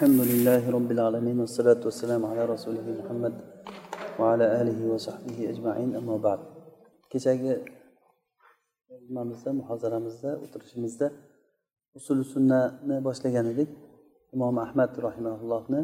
الحمد 0.00 0.21
لله 0.31 0.63
رب 0.77 0.89
العالمين 0.95 1.37
والصلاة 1.43 1.81
والسلام 1.87 2.21
على 2.31 2.41
رسوله 2.53 2.85
محمد 2.99 3.33
وعلى 4.19 4.45
آله 4.61 4.79
وصحبه 4.93 5.37
أجمعين 5.51 5.89
أما 5.99 6.17
بعد 6.17 6.39
kechagi 7.11 7.59
nimamizda 9.09 9.53
muhozaramizda 9.53 10.29
o'tirishimizda 10.43 11.11
usuli 11.97 12.23
sunnani 12.23 13.03
boshlagan 13.07 13.45
edik 13.53 13.69
imom 14.35 14.55
ahmad 14.65 14.91
rahimaullohni 15.07 15.81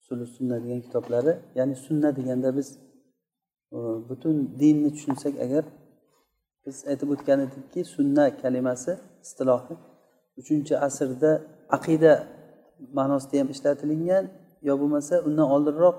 usuli 0.00 0.26
sunna 0.36 0.56
degan 0.64 0.80
kitoblari 0.86 1.32
ya'ni 1.58 1.76
sunna 1.86 2.08
deganda 2.18 2.56
biz 2.56 2.68
e, 3.76 3.78
butun 4.08 4.36
dinni 4.60 4.90
tushunsak 4.96 5.34
agar 5.44 5.64
biz 6.64 6.76
aytib 6.90 7.08
o'tgan 7.14 7.38
edikki 7.46 7.80
sunna 7.94 8.24
kalimasi 8.42 8.92
istilohi 9.24 9.74
uchinchi 10.40 10.74
asrda 10.86 11.30
aqida 11.76 12.12
ma'nosida 12.98 13.36
ham 13.40 13.48
ishlatilingan 13.54 14.24
yo 14.68 14.72
bo'lmasa 14.80 15.14
undan 15.28 15.48
oldinroq 15.54 15.96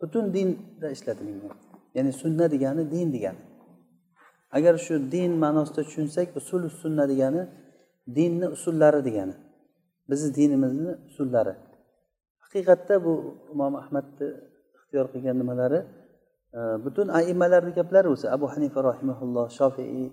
butun 0.00 0.24
dinda 0.34 0.88
ishlatilingan. 0.96 1.54
Ya'ni 1.96 2.12
sunna 2.22 2.46
degani 2.54 2.82
din 2.92 3.08
degani. 3.16 3.42
Agar 4.56 4.74
shu 4.86 4.94
din 5.14 5.32
ma'nosida 5.44 5.82
tushunsak 5.86 6.28
usul 6.40 6.62
sunna 6.82 7.04
degani 7.12 7.42
dinni 8.16 8.46
usullari 8.56 9.00
degani. 9.08 9.34
Bizni 10.08 10.28
dinimizni 10.38 10.92
usullari. 11.10 11.54
Haqiqatda 12.44 12.94
bu 13.04 13.12
imom 13.52 13.74
ahmadni 13.82 14.28
ixtiyor 14.76 15.06
qilgan 15.12 15.36
nimalari 15.42 15.80
e, 16.58 16.60
butun 16.84 17.08
aimalarni 17.18 17.72
gaplari 17.78 18.08
o'zi 18.14 18.26
abu 18.36 18.46
hanifa 18.54 18.80
rahimaulloh 18.90 19.46
shofiiy 19.58 20.08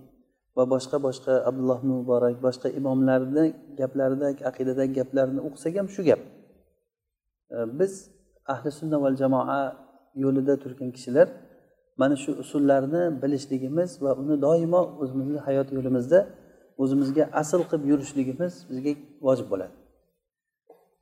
va 0.58 0.64
boshqa 0.73 0.98
boshqa 1.08 1.34
abdulloh 1.50 1.80
muborak 1.91 2.36
boshqa 2.45 2.68
imomlarni 2.80 3.46
gaplaridagi 3.80 4.41
aqidadagi 4.50 4.94
gaplarni 5.00 5.40
o'qisak 5.48 5.73
ham 5.80 5.88
shu 5.96 6.02
gap. 6.09 6.22
E, 7.55 7.58
biz 7.80 7.94
ahli 8.54 8.70
sunna 8.80 8.98
val 9.04 9.16
jamoa 9.22 9.62
yo'lida 10.23 10.54
turgan 10.63 10.90
kishilar 10.96 11.27
mana 12.02 12.15
shu 12.24 12.32
usullarni 12.43 13.04
bilishligimiz 13.21 13.90
va 14.04 14.12
uni 14.21 14.35
doimo 14.46 14.82
o'zimizni 15.02 15.40
hayot 15.48 15.68
yo'limizda 15.77 16.20
o'zimizga 16.84 17.24
asl 17.41 17.62
qilib 17.70 17.84
yurishligimiz 17.91 18.54
bizga 18.70 18.91
vojib 19.26 19.48
bo'ladi. 19.52 19.74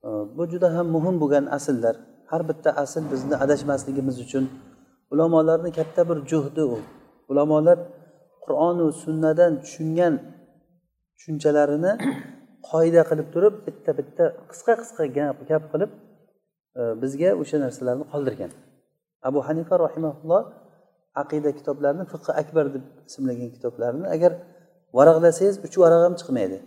E, 0.08 0.10
bu 0.38 0.44
juda 0.52 0.68
ham 0.76 0.88
muhim 0.96 1.16
bo'lgan 1.22 1.46
asllar. 1.58 1.96
Har 2.32 2.42
bitta 2.50 2.70
asl 2.84 3.04
bizni 3.14 3.36
adashmasligimiz 3.44 4.16
uchun 4.26 4.46
ulamolarni 5.12 5.72
katta 5.80 6.02
bir 6.10 6.18
juhdi 6.32 6.64
u. 6.76 6.78
Ulamolar 7.32 7.78
qur'onu 8.44 8.86
sunnadan 9.04 9.52
tushungan 9.64 10.14
tushunchalarini 11.18 11.94
qoida 12.70 13.02
qilib 13.10 13.28
turib 13.34 13.56
bitta 13.68 13.92
bitta 14.00 14.24
qisqa 14.52 14.74
qisqa 14.82 15.04
gap 15.18 15.38
gap 15.50 15.64
qilib 15.74 15.92
e, 16.80 16.82
bizga 17.02 17.30
o'sha 17.42 17.58
narsalarni 17.66 18.06
qoldirgan. 18.14 18.52
Abu 19.30 19.40
hanifa 19.48 19.76
rahimaulloh 19.86 20.44
aqida 21.22 21.50
kitoblarini 21.60 22.06
fiqi 22.14 22.32
akbar 22.42 22.66
deb 22.76 22.86
ismlagan 23.10 23.50
kitoblarini 23.56 24.08
agar 24.16 24.32
varaqlasangiz 24.98 25.56
uch 25.68 25.76
varaq 25.84 26.02
ham 26.06 26.14
chiqmaydi. 26.22 26.58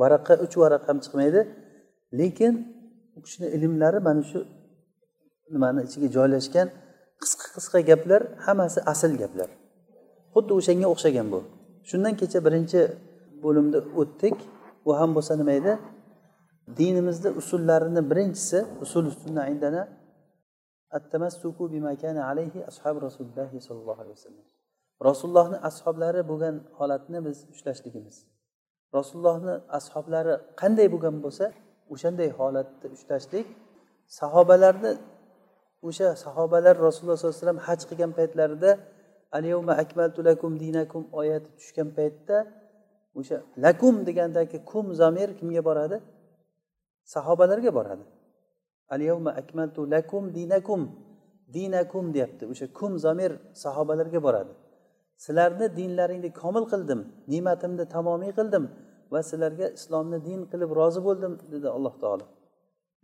Varaqqa 0.00 0.34
uch 0.44 0.54
varaq 0.62 0.82
ham 0.88 0.98
chiqmaydi. 1.04 1.40
Lekin 2.20 2.54
u 3.16 3.18
kishini 3.24 3.48
ilmlari 3.56 3.98
mana 4.08 4.22
shu 4.30 4.38
nimani 5.54 5.80
ichiga 5.88 6.08
joylashgan 6.16 6.68
qisqa 7.22 7.46
qisqa 7.56 7.78
gaplar 7.90 8.22
hammasi 8.46 8.78
asl 8.92 9.12
gaplar. 9.22 9.48
xuddi 10.36 10.52
o'shanga 10.60 10.86
o'xshagan 10.94 11.26
bu. 11.32 11.40
Shundan 11.88 12.14
kecha 12.20 12.38
birinchi 12.46 12.80
bo'limda 13.44 13.78
o'tdik. 14.00 14.36
U 14.88 14.90
ham 14.98 15.10
bo'lsa 15.16 15.32
nima 15.40 15.52
edi? 15.60 15.72
Dinimizni 16.78 17.30
usullarini 17.40 18.02
birinchisi 18.10 18.58
usul 18.84 19.04
indana 19.52 19.82
alayhi 22.30 22.60
ashab 22.70 22.96
rasululloh 23.06 23.50
sollallohu 23.68 24.00
alayhi 24.02 24.16
vasallam. 24.18 24.46
Rasulullohni 25.08 25.58
ashoblari 25.68 26.22
bo'lgan 26.30 26.56
holatni 26.78 27.18
biz 27.26 27.38
ushlashligimiz. 27.52 28.16
Rasulullohni 28.98 29.54
ashoblari 29.78 30.34
qanday 30.60 30.86
bo'lgan 30.94 31.16
bo'lsa 31.24 31.44
o'shanday 31.94 32.30
holatda 32.38 32.86
ushlashlik. 32.96 33.46
Sahobalarni 34.20 34.92
o'sha 35.88 36.08
sahobalar 36.24 36.74
rasululloh 36.86 37.16
sollallohu 37.18 37.36
alayhi 37.36 37.44
vasallam 37.44 37.60
haj 37.68 37.80
qilgan 37.88 38.10
paytlarida 38.18 38.70
alyavma 39.32 39.72
akmaltu 39.82 40.24
lakum 40.24 40.58
dinakum 40.58 41.02
oyati 41.12 41.48
tushgan 41.58 41.88
paytda 41.96 42.46
o'sha 43.18 43.42
lakum 43.64 44.04
degandagi 44.06 44.64
kum 44.64 44.94
zamir 44.94 45.28
kimga 45.38 45.62
boradi? 45.68 46.00
Sahobalarga 47.14 47.70
boradi. 47.78 48.04
Alyavma 48.94 49.30
akmaltu 49.40 49.80
lakum 49.94 50.24
dinakum 50.34 50.80
dinakum 51.54 52.04
deyapti. 52.14 52.44
O'sha 52.52 52.66
kum 52.78 52.98
zamir 52.98 53.32
sahobalarga 53.64 54.20
boradi. 54.26 54.52
Sizlarni 55.24 55.66
dinlaringni 55.78 56.30
komil 56.42 56.64
qildim 56.72 57.00
ne'matimni 57.32 57.84
tamomiy 57.94 58.32
qildim 58.38 58.64
va 59.12 59.20
sizlarga 59.30 59.66
islomni 59.78 60.18
din 60.28 60.40
qilib 60.50 60.70
rozi 60.80 61.00
bo'ldim 61.06 61.32
dedi 61.52 61.68
alloh 61.76 61.94
taolo. 62.02 62.26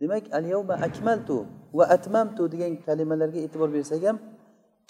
Demak 0.01 0.23
alyavma 0.37 0.75
akmaltu 0.87 1.37
va 1.77 1.85
atmamtu 1.95 2.43
degan 2.53 2.73
kalimalarga 2.85 3.39
e'tibor 3.45 3.69
bersak 3.77 4.01
ham 4.07 4.17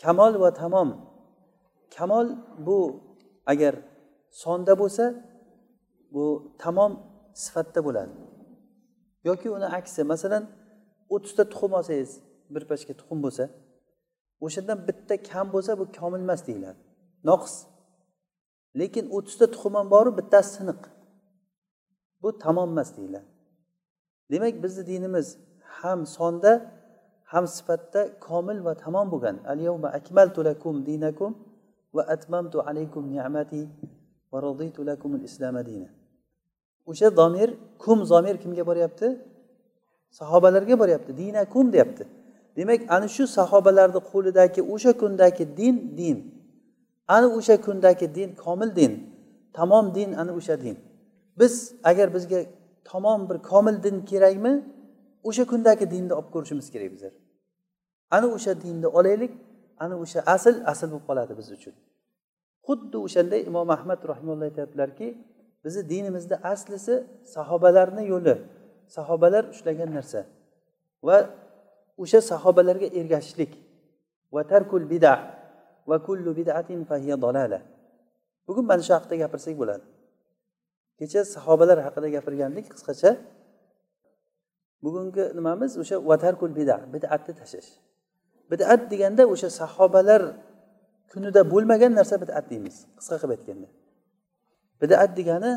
kamol 0.04 0.34
va 0.44 0.50
tamom 0.62 0.90
kamol 1.96 2.28
bu 2.68 2.80
agar 3.52 3.76
sonda 4.42 4.74
bo'lsa 4.82 5.06
bu 6.14 6.26
tamom 6.64 6.94
sifatda 7.44 7.80
bo'ladi. 7.88 8.14
Yoki 9.24 9.48
uni 9.56 9.68
aksi 9.80 10.02
masalan 10.12 10.44
o'ttizta 11.14 11.44
tuxum 11.52 11.72
olsangiz 11.80 12.12
bir 12.54 12.64
pachka 12.70 12.94
tuxum 13.00 13.20
bo'lsa 13.26 13.44
o'shandan 14.46 14.80
bitta 14.88 15.16
kam 15.30 15.46
bo'lsa 15.54 15.72
bu 15.80 15.86
komil 15.98 16.22
emas 16.28 16.42
deyiladi. 16.48 16.80
Noqis. 17.30 17.56
Lekin 18.80 19.06
o'ttizta 19.16 19.46
tuxum 19.54 19.74
ham 19.78 19.88
boru 19.96 20.12
bittasi 20.20 20.50
siniq. 20.58 20.82
Bu 22.22 22.30
tamom 22.44 22.70
emas 22.74 22.90
deyiladi. 22.98 23.28
Demak 24.32 24.56
bizni 24.64 24.84
dinimiz 24.92 25.28
ham 25.80 26.00
sonda 26.18 26.52
ham 27.32 27.46
sifatda 27.56 28.02
komil 28.28 28.58
va 28.66 28.74
tamom 28.84 29.08
bo'lgan. 29.14 29.38
Al 29.52 29.60
yawma 29.68 29.90
akmaltu 30.00 30.40
lakum 30.50 30.76
dinakum 30.90 31.32
va 31.96 32.04
atmamtu 32.16 32.58
alaykum 32.70 33.04
ni'mati 33.14 33.62
va 34.32 34.38
raditu 34.48 34.80
lakum 34.90 35.12
al-islam 35.20 35.56
dina 35.70 35.90
o'sha 36.86 37.18
domir 37.18 37.50
kum 37.84 38.06
zomir 38.06 38.36
kimga 38.44 38.64
boryapti? 38.70 39.08
Sahobalarga 40.20 40.76
boryapti. 40.82 41.12
Dinakum 41.18 41.74
deyapti. 41.74 42.04
Demak 42.58 42.82
ana 42.96 43.08
shu 43.16 43.24
sahobalarni 43.38 44.00
qo'lidagi 44.12 44.62
o'sha 44.74 44.92
kundagi 45.02 45.46
din 45.60 45.76
din. 46.00 46.18
Ana 47.16 47.28
o'sha 47.38 47.56
kundagi 47.66 48.08
din 48.18 48.30
komil 48.44 48.70
din. 48.80 48.94
Tamom 49.58 49.86
din 49.98 50.10
ana 50.22 50.32
o'sha 50.40 50.56
din. 50.64 50.78
Biz 51.40 51.54
agar 51.90 52.08
bizga 52.16 52.40
tamom 52.90 53.20
bir 53.30 53.38
komil 53.50 53.76
din 53.86 53.96
kerakmi 54.10 54.54
o'sha 55.28 55.44
kundagi 55.52 55.86
dinni 55.94 56.14
olib 56.20 56.30
ko'rishimiz 56.34 56.68
kerak 56.74 56.90
bizlar. 56.94 57.14
Ana 58.16 58.28
o'sha 58.36 58.54
dinni 58.64 58.88
olaylik. 58.98 59.34
Ana 59.84 59.96
o'sha 60.04 60.20
asl 60.36 60.56
asl 60.72 60.88
bo'lib 60.94 61.06
qoladi 61.10 61.34
biz 61.40 61.48
uchun. 61.58 61.76
Xuddi 62.68 62.98
o'shanday 63.06 63.42
imom 63.50 63.70
ahmad 63.78 64.00
rahimulloh 64.12 64.46
aytyaptilarki 64.50 65.08
bizni 65.64 65.84
dinimizni 65.92 66.36
aslisi 66.54 66.96
sahobalarni 67.36 68.04
yo'li. 68.14 68.36
Sahobalar 68.96 69.44
ushlagan 69.54 69.90
narsa 69.98 70.22
va 71.08 71.18
o'sha 72.04 72.20
sahobalarga 72.32 72.88
ergashishlik. 73.00 73.52
Va 74.34 74.42
tarkul 74.52 74.84
bida 74.94 75.14
va 75.90 75.98
kullu 76.08 76.32
bidatin 76.40 76.80
fahiya 76.90 77.16
dolala 77.26 77.60
bugun 78.48 78.66
mana 78.72 78.82
shu 78.88 78.94
haqida 78.98 79.16
gapirsak 79.24 79.56
bo'ladi. 79.62 79.86
Kecha 81.00 81.22
sahobalar 81.36 81.78
haqida 81.88 82.08
gapirgandik 82.16 82.66
qisqacha. 82.74 83.12
Bugungi 84.84 85.24
nimamiz? 85.38 85.72
O'sha 85.82 85.96
vatarkul 86.12 86.52
bida 86.60 86.76
bidatni 86.94 87.34
tashlash. 87.40 87.72
Bidat 88.54 88.82
deganda 88.92 89.24
o'sha 89.34 89.50
sahobalar 89.62 90.22
kunida 91.12 91.42
bo'lmagan 91.54 91.92
narsa 92.00 92.16
bidat 92.24 92.46
deymiz. 92.52 92.76
Qisqa 93.00 93.16
qilib 93.22 93.34
aytganda. 93.36 93.68
Bidat 94.82 95.12
degani 95.20 95.52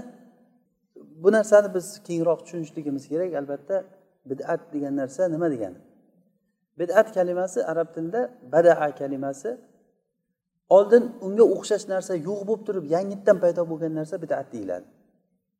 bu 1.22 1.28
narsani 1.36 1.68
biz 1.76 1.86
kengroq 2.08 2.40
tushunishligimiz 2.44 3.04
kerak 3.12 3.30
albatta. 3.40 3.76
Bidat 4.30 4.60
degan 4.72 4.94
narsa 5.00 5.22
nima 5.34 5.48
degani? 5.54 5.78
Bidat 6.78 7.06
kalimasi 7.16 7.58
arab 7.72 7.88
tilida 7.94 8.22
badaa 8.52 8.94
kalimasi 9.00 9.50
oldin 10.76 11.04
unga 11.26 11.44
o'xshash 11.54 11.84
narsa 11.92 12.12
yo'q 12.28 12.40
bo'lib 12.48 12.62
turib 12.66 12.84
yangitdan 12.94 13.36
paydo 13.44 13.62
bo'lgan 13.70 13.92
narsa 13.98 14.16
bidat 14.24 14.46
deyiladi. 14.54 14.86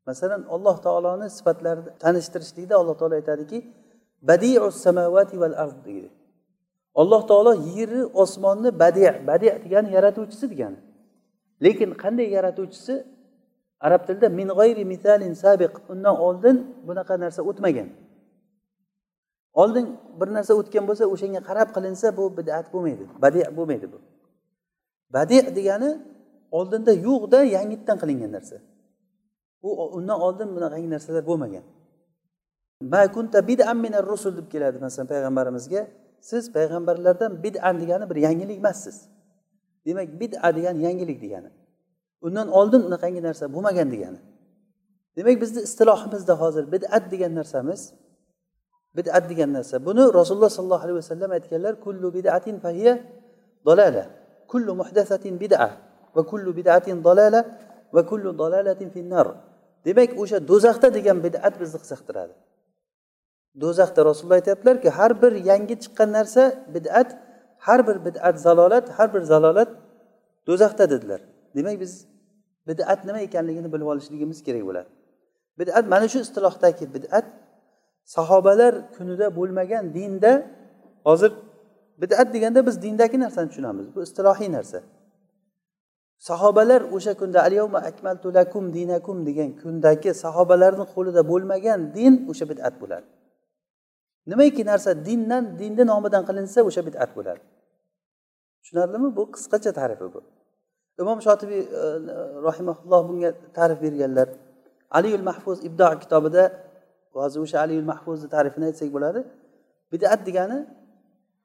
Masalan 0.09 0.43
alloh 0.55 0.77
taoloni 0.87 1.27
sifatlarini 1.37 1.91
tanishtirishlikda 2.05 2.75
alloh 2.81 2.95
taolo 3.01 3.15
aytadiki 3.21 3.59
badiu 4.29 4.67
samavati 4.85 5.35
val 5.43 5.55
ard 5.65 5.79
deydi. 5.87 6.09
Alloh 7.01 7.23
taolo 7.31 7.53
yerni 7.77 8.03
osmonni 8.23 8.71
badi 8.83 9.05
badi 9.29 9.47
degani 9.65 9.89
yaratuvchisi 9.97 10.47
degani 10.53 10.79
lekin 11.65 11.91
qanday 12.03 12.29
yaratuvchisi? 12.37 12.95
Arab 13.81 14.07
tilida 14.07 14.29
min 14.29 14.49
g'ayri 14.49 14.85
misalin 14.85 15.33
sabiq. 15.33 15.73
Undan 15.89 16.17
oldin 16.17 16.57
bunaqa 16.87 17.21
narsa 17.21 17.43
o'tmagan. 17.43 17.89
Oldin 19.53 19.97
bir 20.21 20.29
narsa 20.37 20.53
o'tgan 20.61 20.85
bo'lsa 20.89 21.05
o'shanga 21.15 21.41
qarab 21.49 21.69
qilinsa 21.77 22.17
bu 22.17 22.25
bidat 22.39 22.67
bo'lmaydi 22.73 23.05
badi 23.23 23.41
bo'lmaydi 23.57 23.87
bu. 23.93 23.99
Badi 25.15 25.39
degani 25.57 25.91
oldinda 26.59 26.93
yo'qda 26.93 27.39
yangitdan 27.57 27.97
qilingan 28.03 28.31
narsa. 28.37 28.57
U 29.63 29.69
undan 29.99 30.19
oldin 30.27 30.49
bunaqangi 30.57 30.89
narsalar 30.95 31.25
bo'lmagan. 31.31 31.65
Rusul 34.13 34.33
deb 34.39 34.49
keladi 34.53 34.79
masalan 34.85 35.07
payg'ambarimizga. 35.13 35.83
Siz 36.31 36.45
payg'ambarlardan 36.57 37.33
bida 37.45 37.81
degani 37.81 38.05
bir 38.11 38.17
yangilik 38.27 38.59
emassiz. 38.63 38.97
Demak 39.87 40.09
bida 40.21 40.57
degani 40.57 40.81
yangilik 40.89 41.19
degani. 41.25 41.51
Undan 42.27 42.49
oldin 42.59 42.83
unaqangi 42.89 43.23
narsa 43.29 43.45
bo'lmagan 43.55 43.89
degani. 43.95 44.21
Demak 45.17 45.37
bizni 45.43 45.61
istilohimizda 45.69 46.35
hozir 46.43 46.65
bidat 46.73 47.05
degan 47.13 47.33
narsamiz 47.35 47.81
bidat 48.97 49.25
degan 49.31 49.51
narsa. 49.53 49.77
Buni 49.87 50.03
rasululloh 50.19 50.53
sollallohu 50.59 50.85
alayhi 50.87 50.99
vasallam 51.03 51.31
aytganlar 51.37 51.75
kullu 51.85 52.15
bidatin 52.15 52.57
fahiya 52.65 52.95
dolala 53.67 54.05
kullu 54.53 54.73
muhdasatin 54.81 55.35
bid'a 55.43 55.71
va 56.17 56.23
kullu 56.31 56.51
bid'atin 56.59 57.05
dalala 57.05 57.41
va 57.95 58.03
kullu 58.11 58.39
dalalatin 58.39 58.89
finnar 58.97 59.27
demak 59.87 60.11
o'sha 60.23 60.39
do'zaxda 60.51 60.89
degan 60.99 61.19
bid'at 61.27 61.55
bizni 61.61 61.79
qiziqtiradi. 61.83 62.35
Do'zaxda 63.63 64.01
rasululloh 64.05 64.39
aytyaptilarki 64.41 64.89
har 64.99 65.23
bir 65.23 65.33
yangi 65.51 65.75
chiqqan 65.83 66.09
narsa 66.19 66.43
bid'at 66.75 67.09
har 67.67 67.81
bir 67.89 67.97
bid'at 68.07 68.37
zalolat 68.47 68.87
har 68.97 69.09
bir 69.15 69.23
zalolat 69.33 69.71
do'zaxda 70.47 70.85
dedilar. 70.91 71.21
Demak 71.57 71.81
biz 71.81 71.93
bid'at 72.69 73.01
nima 73.05 73.21
ekanligini 73.29 73.73
bilib 73.73 73.87
olishligimiz 73.93 74.39
kerak 74.47 74.63
bo'ladi. 74.69 74.89
Bid'at 75.61 75.85
mana 75.93 76.09
shu 76.13 76.19
istilohdagi 76.27 76.85
bid'at. 76.95 77.27
Sahobalar 78.17 78.75
kunida 78.97 79.27
bo'lmagan 79.39 79.85
dinda 79.95 80.33
hozir 81.09 81.33
bid'at 82.03 82.29
deganda 82.35 82.67
biz 82.67 82.77
dindagi 82.83 83.21
narsani 83.25 83.49
tushunamiz 83.49 83.87
bu 83.95 84.03
istilohiy 84.07 84.53
narsa. 84.57 84.79
Sahobalar 86.29 86.81
o'sha 86.97 87.15
kunda 87.21 87.39
alyavma 87.43 87.79
akmaltu 87.91 88.35
lakum 88.35 88.65
dinakum 88.77 89.27
degan 89.29 89.51
kundagi 89.63 90.11
sahobalarni 90.25 90.85
qo'lida 90.95 91.23
bo'lmagan 91.31 91.81
din 91.97 92.13
o'sha 92.31 92.45
bid'at 92.53 92.75
bo'ladi. 92.83 93.07
Nimaiki 94.31 94.63
narsa 94.71 94.91
dindan 95.07 95.45
dinni 95.61 95.85
nomidan 95.93 96.23
qilinsa 96.29 96.59
o'sha 96.69 96.83
bid'at 96.89 97.11
bo'ladi 97.17 97.43
tushunarlimi 98.61 99.09
bu 99.19 99.23
qisqacha 99.35 99.71
tarifi 99.81 100.07
bu 100.15 100.21
imom 101.03 101.19
shotibiy 101.27 101.63
e, 101.81 101.83
rahimaulloh 102.49 103.01
bunga 103.09 103.31
ta'rif 103.59 103.79
berganlar 103.85 104.29
aliyul 104.99 105.25
mahfuz 105.31 105.59
ibdo 105.69 105.89
kitobida 106.03 106.43
hozir 107.17 107.41
o'sha 107.47 107.59
aliyul 107.65 107.89
mahfuzni 107.93 108.29
ta'rifini 108.35 108.65
aytsak 108.71 108.89
bo'ladi 108.97 109.21
bid'at 109.93 110.21
degani 110.29 110.59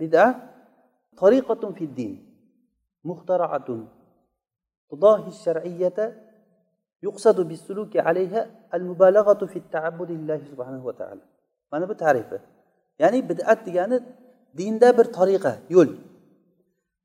bid'a 0.01 0.25
tariqatun 1.21 1.71
fid 1.79 1.91
din 1.99 2.11
muhtaraatun 3.09 3.79
tudahi 4.89 5.31
shar'iyyata 5.45 6.05
al 8.75 8.83
mubalaghatu 8.89 9.43
fi 9.53 9.59
ta'abbudi 9.75 10.13
lillahi 10.19 10.43
subhanahu 10.51 10.85
va 10.89 10.93
taala 10.99 11.23
mana 11.71 11.85
bu 11.89 11.95
ta'rifi 12.03 12.37
ya'ni 13.01 13.19
bid'at 13.29 13.59
degani 13.67 13.97
dinda 14.59 14.89
bir 14.97 15.07
tariqa 15.17 15.53
yo'l. 15.75 15.89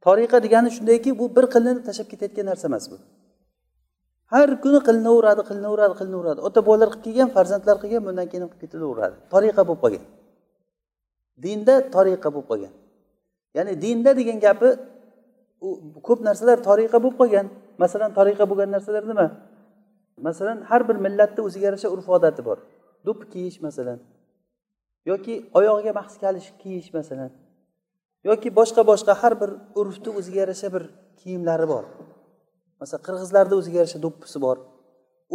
Tariqa 0.07 0.37
degani 0.47 0.71
shundayki 0.77 1.11
bu 1.21 1.25
bir 1.37 1.45
qilinib 1.55 1.83
tashlab 1.89 2.09
ketayotgan 2.13 2.47
narsa 2.51 2.67
emas 2.71 2.85
bu. 2.91 2.97
Har 4.33 4.49
kuni 4.65 4.81
qilinaveradi 4.89 5.43
qilinaveradi 5.49 5.95
qilinaveradi. 6.01 6.41
Ota 6.49 6.61
bolalar 6.69 6.89
qilib 6.93 7.05
kelgan 7.07 7.29
farzandlar 7.37 7.77
qilgan 7.83 8.03
bundan 8.07 8.27
keyin 8.31 8.45
qilib 8.45 8.61
ketilaveradi 8.63 9.17
tariqa 9.35 9.63
bo'lib 9.69 9.81
qolgan. 9.85 10.05
Dinda 11.45 11.75
tariqa 11.97 12.29
bo'lib 12.35 12.49
qolgan. 12.51 12.73
Ya'ni 13.57 13.73
dinda 13.85 14.11
degan 14.21 14.39
gapi 14.47 14.69
u 15.67 15.69
ko'p 16.09 16.21
narsalar 16.29 16.59
tariqa 16.69 16.99
bo'lib 17.05 17.17
qolgan. 17.21 17.47
Masalan 17.83 18.11
tariqa 18.19 18.45
bo'lgan 18.51 18.69
narsalar 18.77 19.03
nima? 19.11 19.27
Masalan 20.27 20.59
har 20.71 20.83
bir 20.89 20.97
millatni 21.07 21.41
o'ziga 21.47 21.65
yarasha 21.69 21.89
urf 21.95 22.07
odati 22.17 22.43
bor. 22.49 22.59
Do'ppi 23.07 23.25
kiyish 23.33 23.59
masalan. 23.67 23.99
Yoki 25.11 25.35
oyog'iga 25.59 25.93
mahs 25.99 26.15
kalish 26.23 26.49
kiyish 26.61 26.89
masalan. 26.99 27.33
Yoki 28.29 28.49
boshqa 28.59 28.83
boshqa 28.91 29.13
har 29.23 29.35
bir 29.41 29.51
urfni 29.81 30.11
o'ziga 30.19 30.39
yarasha 30.45 30.69
bir 30.75 30.85
kiyimlari 31.21 31.67
bor. 31.73 31.85
Masalan 32.81 33.03
qirg'izlarni 33.07 33.55
o'ziga 33.61 33.77
yarasha 33.81 34.01
do'ppisi 34.07 34.39
bor. 34.47 34.57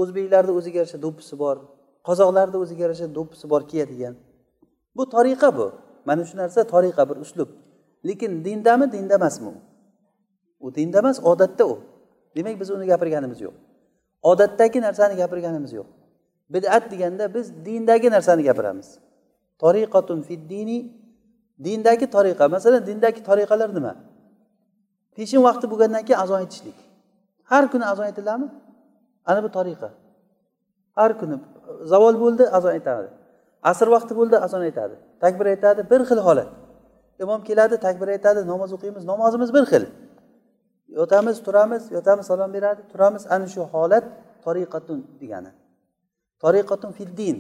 O'zbeklarni 0.02 0.52
o'ziga 0.60 0.78
yarasha 0.82 1.00
do'ppisi 1.06 1.36
bor. 1.44 1.58
Qozoqlarni 2.08 2.58
o'ziga 2.64 2.82
yarasha 2.86 3.08
do'ppisi 3.18 3.46
bor 3.52 3.62
kiyadigan 3.72 4.16
bu 4.96 5.04
tariqa 5.16 5.50
bu. 5.58 5.68
Mana 6.08 6.24
shu 6.30 6.36
narsa 6.42 6.62
tariqa 6.74 7.04
bir 7.10 7.18
uslub. 7.26 7.50
Lekin 8.08 8.32
dindami 8.46 8.86
dinda 8.92 9.14
emasmi 9.20 9.54
u 10.60 10.76
dinda 10.76 10.98
emas 11.00 11.18
odatda 11.24 11.66
u. 11.68 11.80
Demak 12.36 12.60
biz 12.60 12.70
uni 12.76 12.86
gapirganimiz 12.92 13.42
yo'q. 13.42 13.56
Odatdagi 14.32 14.82
narsani 14.82 15.16
gapirganimiz 15.22 15.72
yo'q. 15.74 15.88
Bidat 16.54 16.92
deganda 16.92 17.34
biz 17.36 17.66
dindagi 17.66 18.10
narsani 18.16 18.44
gapiramiz. 18.44 18.88
Toriqatun 19.62 20.20
fid 20.28 20.42
dini 20.54 20.78
dindagi 21.66 22.06
tariqa 22.16 22.46
masalan 22.56 22.82
dindagi 22.90 23.22
tariqalar 23.30 23.70
nima? 23.78 23.94
Peshin 25.16 25.42
vaqti 25.48 25.66
bo'lgandan 25.72 26.04
keyin 26.08 26.20
azon 26.24 26.38
aytishlik. 26.44 26.78
Har 27.52 27.64
kuni 27.72 27.86
azon 27.92 28.06
aytiladimi? 28.10 28.48
Ana 29.30 29.40
bu 29.46 29.50
tariqa. 29.58 29.90
Har 30.98 31.12
kuni 31.20 31.36
zavol 31.92 32.16
bo'ldi 32.24 32.44
azon 32.58 32.72
aytadi. 32.78 33.08
Asr 33.72 33.88
vaqti 33.96 34.14
bo'ldi 34.20 34.36
azon 34.46 34.62
aytadi. 34.68 34.96
Takbir 35.24 35.46
aytadi 35.54 35.82
bir 35.92 36.02
xil 36.10 36.20
holat. 36.28 36.50
Imom 37.24 37.42
keladi 37.50 37.76
takbir 37.86 38.08
aytadi 38.16 38.40
namoz 38.52 38.72
o'qiymiz 38.76 39.04
namozimiz 39.12 39.50
bir 39.56 39.66
xil. 39.72 39.84
Yotamiz 41.00 41.38
turamiz 41.46 41.84
yotamiz 41.98 42.26
salom 42.32 42.52
beradi 42.56 42.82
turamiz. 42.92 43.24
Ana 43.34 43.48
shu 43.54 43.62
holat 43.74 44.06
tariqatun 44.46 45.00
degani. 45.22 45.52
Tariqatun 46.44 46.92
fid 46.98 47.12
din 47.22 47.38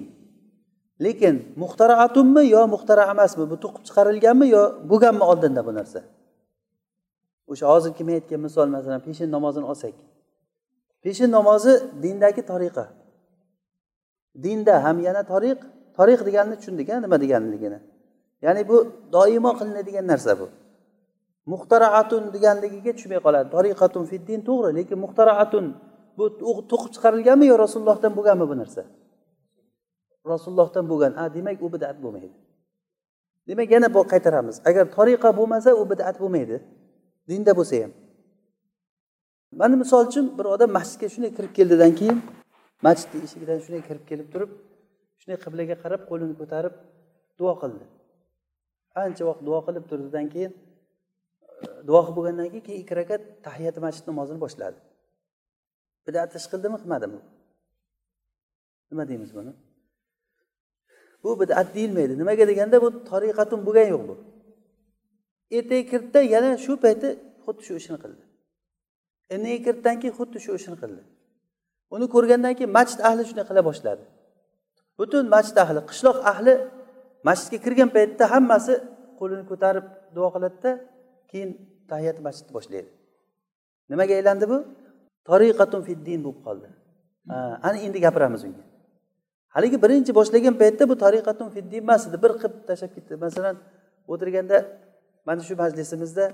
lekin 1.06 1.36
muxtaraatunmi 1.62 2.44
yo 2.56 2.62
muxtara 2.74 3.03
emasmi? 3.13 3.44
Bu 3.51 3.56
to'qib 3.63 3.83
chiqarilganmi 3.88 4.48
yo 4.56 4.63
bo'lganmi 4.92 5.24
oldinda 5.31 5.62
bu 5.68 5.71
narsa? 5.80 6.00
O'sha 7.51 7.65
hozirgi 7.74 8.03
men 8.07 8.15
aytgan 8.19 8.42
misol 8.48 8.68
masalan 8.75 9.01
peshin 9.07 9.30
namozini 9.36 9.65
olsak. 9.71 9.95
Peshin 11.03 11.30
namozi 11.38 11.74
dindagi 12.03 12.42
tariqa. 12.51 12.86
Dinda 14.44 14.75
ham 14.86 14.98
yana 15.07 15.24
tariq 15.33 15.59
tariq 15.98 16.19
deganini 16.27 16.56
tushundik 16.59 16.88
a 16.94 16.95
nima 17.03 17.18
deganligini. 17.24 17.80
Ya'ni 18.45 18.62
bu 18.69 18.77
doimo 19.15 19.51
qilinadigan 19.59 20.06
narsa 20.12 20.34
bu. 20.39 20.48
Muxtaraatun 21.51 22.24
deganligiga 22.36 22.91
tushmay 22.98 23.20
qoladi. 23.25 23.48
Tariqatun 23.55 24.03
fiddin 24.12 24.39
to'g'ri 24.48 24.70
lekin 24.79 24.98
muxtaraatun 25.05 25.65
bu 26.17 26.25
to'qib 26.72 26.91
chiqarilganmi 26.96 27.46
yo 27.51 27.55
rasulullohdan 27.63 28.12
bo'lganmi 28.17 28.46
bu 28.51 28.55
narsa? 28.62 28.84
Rasulullohdan 30.28 30.86
bo'lgan 30.92 31.13
a 31.22 31.34
demak 31.34 31.58
u 31.66 31.74
bidat 31.74 31.98
bo'lmaydi. 32.04 32.38
Demak 33.48 33.72
yana 33.72 33.88
qaytaramiz. 34.13 34.62
Agar 34.70 34.86
tariqa 34.98 35.30
bo'lmasa 35.40 35.70
u 35.82 35.84
bidat 35.92 36.16
bo'lmaydi. 36.24 36.58
Dinda 37.30 37.51
bo'lsa 37.60 37.75
ham. 37.84 37.92
Mana 39.51 39.75
misol 39.75 40.08
uchun 40.08 40.25
bir 40.38 40.46
odam 40.46 40.70
masjidga 40.78 41.08
shunday 41.13 41.32
kirib 41.38 41.54
keldidan 41.58 41.92
keyin 42.00 42.18
masjidni 42.88 43.20
eshigidan 43.28 43.60
shunday 43.66 43.82
kirib 43.90 44.04
kelib 44.10 44.28
turib 44.34 44.51
shunday 45.22 45.38
qiblaga 45.46 45.75
qarab 45.84 46.01
qo'lini 46.10 46.36
ko'tarib 46.42 46.74
duo 47.40 47.54
qildi. 47.62 47.86
Ancha 49.04 49.24
vaqt 49.30 49.42
duo 49.48 49.60
qilib 49.68 49.86
turdidan 49.90 50.25
keyin 50.34 50.51
e, 51.63 51.68
duo 51.88 52.00
qilib 52.06 52.16
bo'lgandan 52.18 52.48
keyin 52.51 52.66
keyin 52.68 52.80
ikki 52.84 52.94
rakat 53.01 53.22
tahiyati 53.48 53.80
masjid 53.86 54.04
namozini 54.10 54.40
boshladi. 54.46 54.78
Bidat 56.08 56.30
ish 56.40 56.48
qildimi 56.51 56.78
qilmadimi? 56.82 57.20
Nima 58.92 59.04
deymiz 59.10 59.32
buni? 59.38 59.51
Bu 61.24 61.40
bidat 61.40 61.68
deyilmaydi. 61.75 62.13
Nimaga 62.22 62.48
deganda 62.51 62.78
bu 62.82 62.90
tariqatun 63.12 63.60
bo'lgani 63.66 63.90
yo'q 63.96 64.04
bu. 64.10 64.16
Ertaga 65.58 65.84
kirdida 65.92 66.22
yana 66.34 66.50
shu 66.66 66.74
payti 66.84 67.10
xuddi 67.46 67.62
shu 67.68 67.74
ishni 67.82 67.98
qildi. 68.04 68.24
Indinga 69.34 69.60
kirddan 69.68 69.96
keyin 70.01 70.16
xuddi 70.20 70.38
shu 70.46 70.51
ishni 70.60 70.75
qildi. 70.82 71.01
Uni 71.96 72.06
ko'rgandan 72.16 72.54
keyin 72.58 72.72
masjid 72.78 73.00
ahli 73.10 73.22
shunday 73.30 73.46
qila 73.50 73.62
boshladi. 73.70 74.04
Butun 75.00 75.24
masjid 75.36 75.58
ahli 75.63 75.80
qishloq 75.90 76.18
ahli 76.32 76.54
masjidga 77.28 77.58
kirgan 77.66 77.90
paytda 77.96 78.24
hammasi 78.34 78.74
qo'lini 79.20 79.44
ko'tarib 79.51 79.86
duo 80.16 80.28
qiladida 80.36 80.72
keyin 81.32 81.50
tahiyat 81.92 82.18
masjidni 82.25 82.51
boshlaydi. 82.58 82.90
Nimaga 83.92 84.13
aylandi 84.20 84.46
bu? 84.51 84.58
Tariqatun 85.30 85.82
fiddin 85.88 86.20
bo'lib 86.25 86.42
qoldi. 86.48 86.68
Ana 87.68 87.78
endi 87.86 88.00
gapiramiz 88.06 88.42
unga. 88.48 88.63
Haligi 89.55 89.77
birinchi 89.84 90.12
boshlagan 90.20 90.55
paytda 90.62 90.84
bu 90.91 90.96
tariqatun 91.03 91.50
fiddin 91.55 91.84
emas 91.86 92.08
edi. 92.08 92.17
Bir 92.24 92.31
qilib 92.41 92.55
tashlab 92.70 92.91
ketdi. 92.96 93.13
Masalan 93.25 93.55
o'tirganda 94.12 94.58
mana 95.27 95.41
shu 95.48 95.53
majlisimizda 95.63 96.25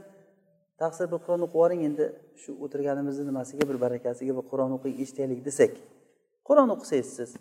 taqsir 0.82 1.06
bir 1.12 1.20
qur'on 1.26 1.42
o'qib 1.46 1.56
yuboring 1.58 1.82
endi. 1.90 2.06
Shu 2.42 2.52
o'tirganimizni 2.64 3.24
nimasiga 3.30 3.64
bir 3.70 3.78
barakasiga 3.86 4.34
bir 4.40 4.46
qur'on 4.52 4.72
o'qing 4.78 4.96
eshitaylik 5.04 5.42
desak 5.48 5.72
qur'on 6.48 6.70
o'qisangiz 6.76 7.10
siz. 7.18 7.32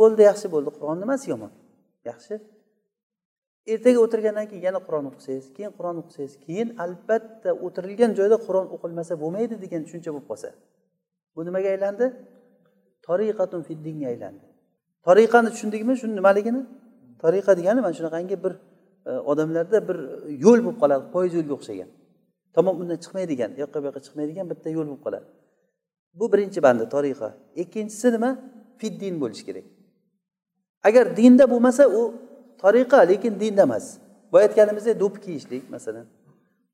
Bo'ldi 0.00 0.22
yaxshi 0.30 0.46
bo'ldi. 0.54 0.70
Qur'on 0.78 0.98
nimasi 1.04 1.26
yomon. 1.32 1.52
Yaxshi. 2.10 2.34
Ertaga 3.72 3.98
o'tirgandan 4.06 4.46
keyin 4.50 4.62
yana 4.68 4.80
qur'on 4.86 5.06
o'qisangiz 5.10 5.46
keyin 5.56 5.72
qur'on 5.78 5.96
o'qisangiz 6.02 6.34
keyin 6.44 6.68
albatta 6.84 7.50
o'tirilgan 7.66 8.12
joyda 8.18 8.36
qur'on 8.46 8.66
o'qilmasa 8.74 9.12
bo'lmaydi 9.22 9.54
degan 9.64 9.80
tushuncha 9.86 10.10
bo'lib 10.14 10.26
qolsa. 10.30 10.48
Bu 11.34 11.40
nimaga 11.48 11.68
aylandi? 11.74 12.06
Toriqatun 13.06 13.62
fiddinga 13.68 14.06
aylandi. 14.12 14.46
Toriqani 15.06 15.48
tushundikmi 15.54 15.94
shuni 16.00 16.14
nimaligini? 16.20 16.62
Tariqa 17.22 17.52
degani 17.58 17.80
mana 17.80 17.94
shunaqangi 17.98 18.36
bir 18.44 18.52
e, 19.06 19.10
odamlarda 19.30 19.78
bir 19.88 19.98
yo'l 20.44 20.60
bo'lib 20.64 20.78
qoladi 20.82 21.04
poyez 21.14 21.32
yo'lga 21.38 21.54
o'xshagan. 21.58 21.88
Tamom 22.56 22.74
undan 22.82 22.98
chiqmaydigan 23.04 23.50
u 23.56 23.58
yoqqa 23.64 23.78
bu 23.82 23.86
yoqqa 23.88 24.00
chiqmaydigan 24.06 24.46
bitta 24.52 24.68
yo'l 24.76 24.86
bo'lib 24.90 25.02
qoladi. 25.06 25.26
Bu 26.18 26.24
birinchi 26.32 26.58
bandi 26.66 26.84
tariqa. 26.94 27.28
Ikkinchisi 27.62 28.08
nima? 28.16 28.30
Fiddin 28.80 29.14
bo'lishi 29.22 29.44
kerak. 29.48 29.66
Agar 30.88 31.04
dinda 31.18 31.44
bo'lmasa 31.52 31.84
u 31.98 32.02
tariqa 32.62 32.98
lekin 33.10 33.32
dinda 33.42 33.62
emas. 33.68 33.86
Boya 34.32 34.44
aytganimizdek 34.48 34.94
do'ppi 35.02 35.18
kiyishlik 35.24 35.62
masalan. 35.74 36.06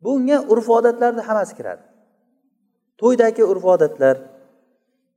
Bunga 0.04 0.38
urf 0.52 0.66
odatlarni 0.78 1.22
hammasi 1.28 1.52
kiradi. 1.58 1.82
To'ydagi 3.00 3.42
urf 3.52 3.64
odatlar 3.74 4.16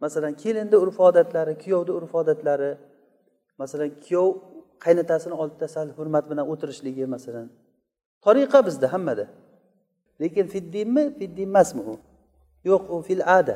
masalan 0.03 0.33
kelinni 0.43 0.77
urf 0.83 0.97
odatlari 0.99 1.53
kuyovni 1.63 1.91
urf 1.99 2.13
odatlari 2.21 2.71
masalan 3.61 3.91
kuyov 4.05 4.29
qaynotasini 4.85 5.35
oldida 5.41 5.67
sal 5.75 5.87
hurmat 5.97 6.25
bilan 6.29 6.45
o'tirishligi 6.51 7.05
masalan. 7.15 7.47
Tariqa 8.25 8.59
bizda 8.67 8.87
hammada. 8.93 9.25
Lekin 10.21 10.45
fiddinmi 10.53 11.03
fiddin 11.19 11.47
emasmi 11.49 11.81
u? 11.81 11.95
Yo'q 12.69 12.83
u 12.95 13.01
fil 13.07 13.21
ada. 13.39 13.55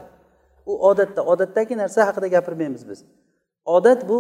U 0.65 0.74
odatda 0.89 1.22
odatdagi 1.31 1.74
narsa 1.81 2.00
haqida 2.08 2.27
gapirmaymiz 2.36 2.84
biz. 2.89 3.00
Odat 3.65 4.10
bu 4.10 4.19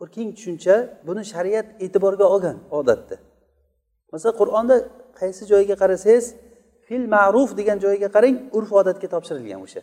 bir 0.00 0.08
keng 0.16 0.30
tushuncha 0.36 0.76
buni 1.06 1.22
shariat 1.32 1.66
e'tiborga 1.84 2.26
olgan 2.34 2.56
odatni 2.78 3.16
masalan 4.12 4.36
qur'onda 4.40 4.76
qaysi 5.20 5.42
joyiga 5.52 5.76
qarasangiz 5.82 6.24
fil 6.86 7.04
ma'ruf 7.14 7.50
degan 7.60 7.78
joyiga 7.84 8.08
qarang 8.16 8.36
urf 8.58 8.70
odatga 8.80 9.08
topshirilgan 9.14 9.60
o'sha. 9.66 9.82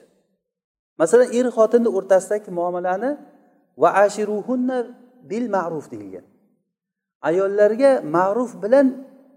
Masalan 1.00 1.30
er 1.38 1.48
xotinni 1.58 1.90
o'rtasidagi 1.98 2.50
muomalani 2.60 3.12
va 3.82 3.90
ashiruhunna 4.06 4.78
bil 5.30 5.46
ma'ruf 5.56 5.86
deyilgan. 5.94 6.26
Ayollarga 7.30 7.92
ma'ruf 8.18 8.52
bilan 8.64 8.88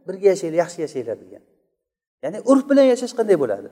birga 0.06 0.26
yashanglar 0.32 0.58
yaxshi 0.62 0.78
yashanglar 0.86 1.16
degan. 1.24 1.42
Ya'ni 2.22 2.38
urf 2.50 2.64
bilan 2.70 2.86
yashash 2.92 3.14
qanday 3.18 3.36
bo'ladi? 3.42 3.68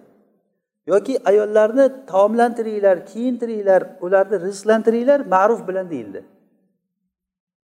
Yoki 0.92 1.14
ayollarni 1.30 1.84
taomlantiringlar 2.12 2.96
kiyintiringlar 3.10 3.82
ularni 4.04 4.36
rizqlantiringlar 4.46 5.20
ma'ruf 5.34 5.60
bilan 5.68 5.86
deyildi. 5.92 6.20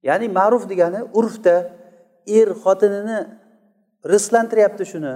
Ya'ni 0.07 0.27
ma'ruf 0.39 0.63
degani 0.71 1.01
urfda 1.19 1.55
er 2.39 2.47
xotinini 2.63 3.19
rizqlantiryapti 4.11 4.83
shuni 4.91 5.13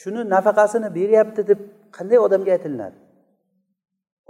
shuni 0.00 0.20
nafaqasini 0.34 0.88
beryapti 0.98 1.42
deb 1.50 1.60
qanday 1.96 2.18
odamga 2.26 2.50
aytilinadi? 2.56 2.96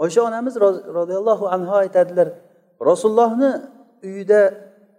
Oysha 0.03 0.21
onamiz 0.29 0.55
roziyallohu 0.99 1.45
anhu 1.55 1.73
aytadilar 1.83 2.29
rasulullohni 2.91 3.51
uyida 4.09 4.41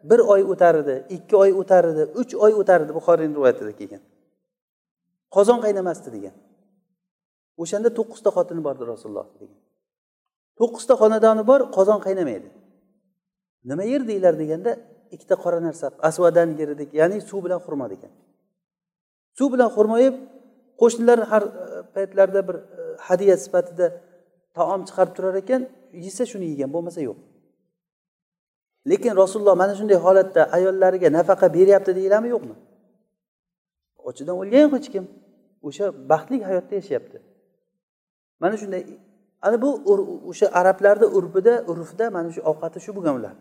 bir 0.10 0.20
oy 0.20 0.42
o'tar 0.52 0.76
edi 0.84 0.96
ikki 1.16 1.36
oy 1.44 1.52
o'tar 1.62 1.84
edi 1.92 2.04
uch 2.22 2.32
oy 2.46 2.54
o'tar 2.62 2.80
edi 2.86 2.92
buxoriyni 3.00 3.34
rivoyatida 3.38 3.72
kelgan. 3.80 4.04
Qozon 5.36 5.60
qaynamasdi 5.66 6.10
degan. 6.16 6.36
O'shanda 7.62 7.90
to'qqizta 7.98 8.30
xotini 8.38 8.62
bordi 8.68 8.84
rasululloh 8.94 9.28
degan. 9.42 9.60
To'qqizta 10.60 10.94
xonadoni 11.02 11.44
bor 11.52 11.62
qozon 11.78 12.00
qaynamaydi. 12.06 12.50
Nima 13.70 13.84
yerdinglar 13.94 14.34
deganda 14.42 14.72
ikkita 15.16 15.36
qora 15.44 15.60
narsa 15.68 15.86
asvadan 16.10 16.50
yeridik 16.60 16.90
ya'ni 17.00 17.18
suv 17.30 17.40
bilan 17.46 17.60
xurmo 17.66 17.86
degan. 17.94 18.12
Suv 19.38 19.48
bilan 19.54 19.70
xurmo 19.76 19.98
yeb 20.06 20.16
qo'shnilar 20.82 21.20
har 21.32 21.44
e, 21.44 21.52
paytlarda 21.96 22.42
bir 22.48 22.56
e, 22.56 22.64
hadya 23.08 23.36
sifatida 23.44 23.86
taom 24.58 24.82
chiqarib 24.88 25.14
turar 25.18 25.36
ekan 25.44 25.62
yesa 26.06 26.24
shuni 26.32 26.46
yegan 26.54 26.70
bo'lmasa 26.76 27.02
yo'q. 27.08 27.18
Lekin 28.92 29.14
rasululloh 29.22 29.56
mana 29.64 29.74
shunday 29.80 29.98
holatda 30.06 30.42
ayollariga 30.58 31.10
nafaqa 31.18 31.48
beryapti 31.58 31.92
deyiladimi 31.98 32.30
yo'qmi? 32.36 32.56
Ochidan 34.10 34.36
o'lgan 34.42 34.62
yo'q 34.66 34.74
hech 34.78 34.90
kim. 34.94 35.06
O'sha 35.68 35.86
baxtli 36.12 36.38
hayotda 36.50 36.74
yashayapti. 36.80 37.18
Mana 38.42 38.56
shunday 38.62 38.84
ana 39.48 39.58
bu 39.64 39.70
o'sha 40.32 40.48
arablarni 40.60 41.08
urfida 41.18 41.54
urfida 41.72 42.06
mana 42.18 42.30
shu 42.36 42.42
ovqati 42.52 42.78
shu 42.86 42.92
bo'lgan 42.98 43.16
ular. 43.20 43.36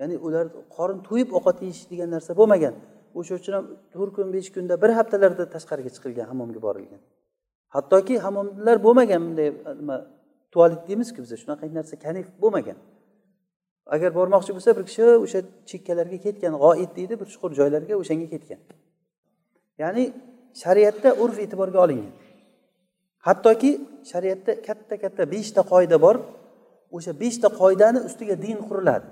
Ya'ni 0.00 0.16
ular 0.26 0.46
qorin 0.76 0.98
to'yib 1.08 1.28
ovqat 1.38 1.56
yeyish 1.64 1.82
degan 1.90 2.08
narsa 2.14 2.32
bo'lmagan. 2.40 2.74
O'sha 3.18 3.32
uchun 3.40 3.52
ham 3.56 3.64
to'rt 3.94 4.12
kun 4.16 4.26
besh 4.36 4.48
kunda 4.54 4.74
bir 4.82 4.90
haftalarda 4.98 5.44
tashqariga 5.54 5.90
chiqilgan 5.96 6.26
hammomga 6.30 6.60
borilgan. 6.66 7.00
Hattoki 7.76 8.14
hammomlar 8.24 8.76
bo'lmagan 8.86 9.20
bunday 9.26 9.48
e, 9.48 9.72
nima 9.80 9.96
tualet 10.52 10.82
deymizku 10.88 11.18
biz 11.24 11.30
shunaqa 11.42 11.64
narsa 11.78 11.94
kanif 12.04 12.26
bo'lmagan. 12.42 12.78
Agar 13.94 14.10
bormoqchi 14.18 14.52
bo'lsa 14.56 14.70
bir 14.78 14.84
kishi 14.88 15.04
o'sha 15.24 15.40
chekkalarga 15.70 16.18
ketgan 16.26 16.54
g'oid 16.64 16.90
deydi 16.98 17.14
bir 17.20 17.26
chuqur 17.32 17.50
joylarga 17.60 17.94
o'shanga 18.02 18.26
ketgan. 18.34 18.60
Ya'ni 19.82 20.04
shariatda 20.62 21.10
urf 21.22 21.36
e'tiborga 21.44 21.78
olingan. 21.84 22.14
Hattoki 23.26 23.70
shariatda 24.10 24.52
katta 24.68 24.94
katta 25.04 25.22
beshta 25.34 25.60
qoida 25.72 25.96
bor 26.04 26.16
o'sha 26.96 27.12
beshta 27.22 27.48
qoidani 27.60 28.00
ustiga 28.08 28.36
din 28.46 28.58
quriladi. 28.68 29.08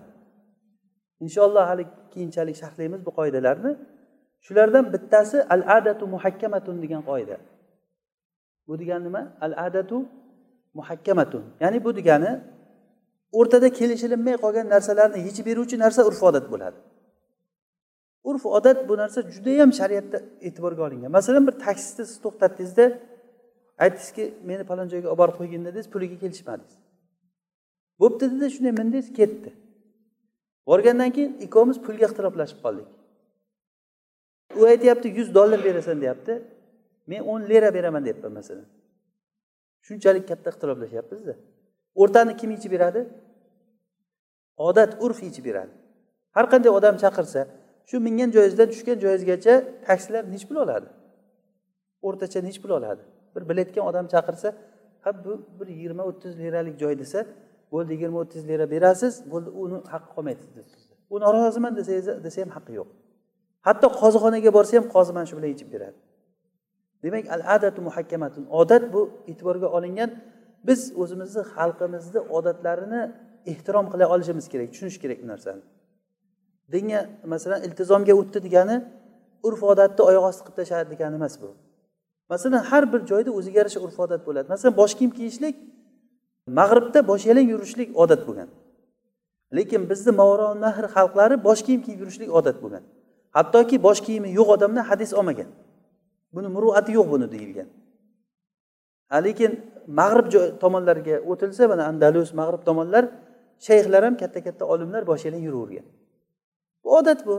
Inshaalloh 1.24 1.64
hali 1.70 1.84
keyinchalik 2.12 2.56
sharhlaymiz 2.62 3.00
bu 3.06 3.10
qoidalarni. 3.18 3.72
Shulardan 4.46 4.84
bittasi 4.94 5.38
al 5.54 5.62
adatu 5.78 6.04
muhakkamatun 6.14 6.76
degan 6.84 7.02
qoida. 7.10 7.36
Bu 8.68 8.78
degani 8.78 9.04
nima? 9.04 9.22
Al 9.40 9.52
adatu 9.66 10.06
muhakkamatun. 10.74 11.44
Ya'ni 11.60 11.84
bu 11.84 11.96
degani 11.96 12.40
o'rtada 13.38 13.68
kelishilinmay 13.78 14.36
qolgan 14.44 14.66
narsalarni 14.74 15.18
yechib 15.26 15.46
beruvchi 15.46 15.76
narsa 15.84 16.00
urf 16.08 16.22
odat 16.28 16.46
bo'ladi. 16.52 16.78
Urf 18.28 18.46
odat 18.46 18.78
bu 18.88 18.94
narsa 19.02 19.20
judayam 19.34 19.70
shariatda 19.78 20.18
e'tiborga 20.46 20.82
olingan. 20.86 21.10
Masalan 21.18 21.46
bir 21.48 21.54
taksisni 21.66 22.04
siz 22.06 22.18
to'xtatdingizda 22.24 22.84
aytdingizki 23.84 24.24
meni 24.48 24.64
falon 24.70 24.88
joyga 24.92 25.08
olib 25.08 25.18
borib 25.22 25.36
qo'ygin 25.40 25.62
dedingiz 25.66 25.88
puliga 25.94 26.16
kelishmadingiz. 26.22 26.74
Bo'pti 28.00 28.24
dedi 28.32 28.46
shunday 28.54 28.72
mindingiz 28.80 29.08
ketdi. 29.18 29.50
Borgandan 30.68 31.10
keyin 31.16 31.32
ikkovimiz 31.44 31.78
pulga 31.86 32.04
ixtiroflashib 32.08 32.58
qoldik. 32.64 32.88
U 34.58 34.60
aytyapti 34.72 35.08
yuz 35.18 35.28
dollar 35.34 35.60
berasan 35.64 35.96
deyapti. 36.02 36.32
Men 37.06 37.20
o'n 37.32 37.40
lira 37.50 37.74
beraman 37.74 38.04
deyapman 38.04 38.32
masalan. 38.38 38.66
Shunchalik 39.86 40.24
katta 40.30 40.50
ixtiloflashyapmizda. 40.52 41.34
O'rtani 42.02 42.36
kim 42.40 42.50
yechib 42.54 42.72
beradi? 42.76 43.00
Odat 44.68 44.90
urf 45.04 45.22
yechib 45.26 45.44
beradi. 45.48 45.72
Har 46.36 46.46
qanday 46.52 46.70
odam 46.78 46.96
chaqirsa 47.04 47.40
shu 47.88 47.96
mingan 48.06 48.30
joyingizdan 48.36 48.68
tushgan 48.72 48.96
joyingizgacha 49.04 49.54
taksilar 49.86 50.22
nechi 50.32 50.46
pul 50.48 50.56
oladi? 50.64 50.88
O'rtacha 52.06 52.40
nechi 52.48 52.60
pul 52.62 52.72
oladi? 52.78 53.02
Bir 53.34 53.42
bilayotgan 53.48 53.84
odam 53.90 54.06
chaqirsa 54.14 54.48
ha 55.04 55.10
bu 55.24 55.32
bir 55.58 55.66
yigirma 55.74 56.02
o'ttiz 56.10 56.32
liralik 56.42 56.76
joy 56.82 56.94
desa 57.02 57.20
bo'ldi 57.72 57.90
yigirma 57.96 58.18
o'ttiz 58.24 58.42
lira 58.48 58.66
berasiz 58.74 59.14
bo'ldi 59.32 59.50
uni 59.62 59.78
haqqi 59.92 60.10
qolmaydi 60.14 60.42
u 61.14 61.20
noroziman 61.20 61.76
desangiz 61.76 62.06
desa 62.24 62.38
ham 62.42 62.50
haqqi 62.56 62.72
yo'q. 62.80 62.88
Hatto 63.66 63.86
qozixonaga 64.00 64.50
borsa 64.56 64.72
ham 64.78 64.86
qozi 64.94 65.12
mana 65.16 65.26
shu 65.30 65.34
bilan 65.38 65.50
yechib 65.54 65.68
beradi. 65.74 65.96
Demak 67.04 67.24
al 67.34 67.42
adatu 67.56 67.80
muhakkamatun. 67.88 68.44
Odat 68.60 68.84
bu 68.94 69.00
e'tiborga 69.30 69.68
olingan 69.76 70.10
biz 70.68 70.80
o'zimizni 71.02 71.42
xalqimizni 71.54 72.20
odatlarini 72.36 73.02
ehtirom 73.52 73.86
qila 73.92 74.04
olishimiz 74.14 74.46
kerak 74.52 74.68
tushunish 74.72 74.98
kerak 75.02 75.18
bu 75.22 75.26
narsani. 75.32 75.62
Dinga 76.72 77.00
masalan 77.32 77.60
iltizomga 77.66 78.14
o'tdi 78.20 78.38
degani 78.46 78.76
urf 79.46 79.62
odatni 79.72 80.02
oyoq 80.10 80.24
osti 80.30 80.42
qilib 80.44 80.56
tashladi 80.60 80.88
degani 80.94 81.14
emas 81.20 81.34
bu. 81.42 81.48
Masalan 82.32 82.62
har 82.70 82.84
bir 82.92 83.00
joyda 83.10 83.30
o'ziga 83.38 83.58
yarasha 83.60 83.80
urf 83.86 83.96
odat 84.04 84.22
bo'ladi. 84.26 84.46
Masalan 84.54 84.74
bosh 84.80 84.94
kiyim 84.98 85.12
kiyishlik 85.18 85.56
mag'ribda 86.58 87.00
bosh 87.10 87.24
yalang 87.30 87.48
yurishlik 87.52 87.88
odat 88.02 88.22
bo'lgan. 88.28 88.48
Lekin 89.56 89.82
bizni 89.90 90.12
mavronahr 90.20 90.86
xalqlari 90.96 91.36
bosh 91.48 91.62
kiyim 91.66 91.80
kiyib 91.84 91.98
yurishlik 92.02 92.30
odat 92.38 92.56
bo'lgan. 92.62 92.82
Hattoki 93.36 93.76
bosh 93.86 94.00
kiyimi 94.06 94.28
yo'q 94.38 94.48
odamdan 94.56 94.84
hadis 94.90 95.10
olmagan. 95.18 95.48
Buni 96.34 96.48
muruati 96.56 96.90
yo'q 96.98 97.06
buni 97.14 97.26
deyilgan. 97.34 97.68
Lekin 99.26 99.52
mag'rib 100.00 100.26
tomonlariga 100.62 101.16
o'tilsa 101.30 101.68
mana 101.72 101.82
andalus 101.90 102.30
mag'rib 102.40 102.62
tomonlar 102.68 103.04
shayxlar 103.66 104.02
ham 104.06 104.14
katta 104.22 104.40
katta 104.46 104.64
olimlar 104.72 105.02
boshiyalang 105.10 105.42
yuravergan. 105.48 105.86
Bu 106.84 106.88
odat 106.98 107.20
bu. 107.28 107.36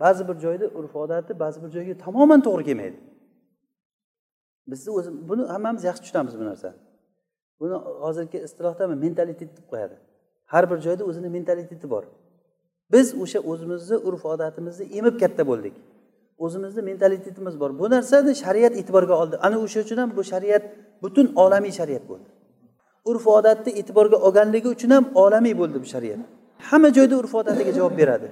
Ba'zi 0.00 0.22
bir 0.28 0.36
joyda 0.44 0.66
urf 0.78 0.96
odati 0.96 1.32
ba'zi 1.42 1.58
bir 1.62 1.70
joyga 1.76 1.94
tamoman 2.04 2.40
to'g'ri 2.46 2.64
kelmaydi. 2.68 2.98
Bizni 4.70 4.90
o'zi 4.98 5.10
buni 5.28 5.42
hammamiz 5.54 5.82
yaxshi 5.88 6.02
tushunamiz 6.04 6.34
bu 6.40 6.44
narsani. 6.50 6.78
Buni 7.60 7.74
hozirgi 8.04 8.38
istilohda 8.46 8.86
mentalitet 9.04 9.50
deb 9.56 9.66
qo'yadi. 9.72 9.96
Har 10.52 10.64
bir 10.70 10.78
joyda 10.86 11.04
o'zini 11.10 11.28
mentaliteti 11.36 11.86
bor. 11.94 12.04
Biz 12.92 13.06
o'sha 13.22 13.40
o'zimizni 13.50 13.96
urf 14.08 14.22
odatimizni 14.32 14.84
emib 14.98 15.14
katta 15.22 15.42
bo'ldik. 15.50 15.74
O'zimizni 16.44 16.82
mentalitetimiz 16.82 17.60
bor. 17.60 17.70
Bu 17.78 17.90
narsani 17.90 18.34
shariat 18.44 18.74
e'tiborga 18.80 19.14
oldi. 19.22 19.36
Ana 19.46 19.56
o'sha 19.64 19.80
uchun 19.84 19.98
ham 20.02 20.10
bu 20.16 20.22
shariat 20.32 20.62
butun 21.02 21.26
olamiy 21.42 21.72
shariat 21.80 22.04
bo'ldi. 22.10 22.28
Urf 23.10 23.26
odatni 23.26 23.72
e'tiborga 23.80 24.16
olganligi 24.26 24.68
uchun 24.76 24.90
ham 24.96 25.04
olamiy 25.24 25.54
bo'ldi 25.60 25.78
bu 25.84 25.88
shariat. 25.94 26.20
Hamma 26.68 26.88
joyda 26.96 27.14
urf 27.22 27.34
odatiga 27.40 27.72
javob 27.78 27.94
beradi. 28.00 28.28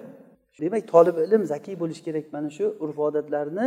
Demak 0.60 0.82
tolib 0.92 1.16
ilm 1.24 1.42
zakiy 1.52 1.74
bo'lishi 1.82 2.02
kerak 2.06 2.26
mana 2.34 2.48
shu 2.56 2.64
urf 2.84 2.98
odatlarni 3.06 3.66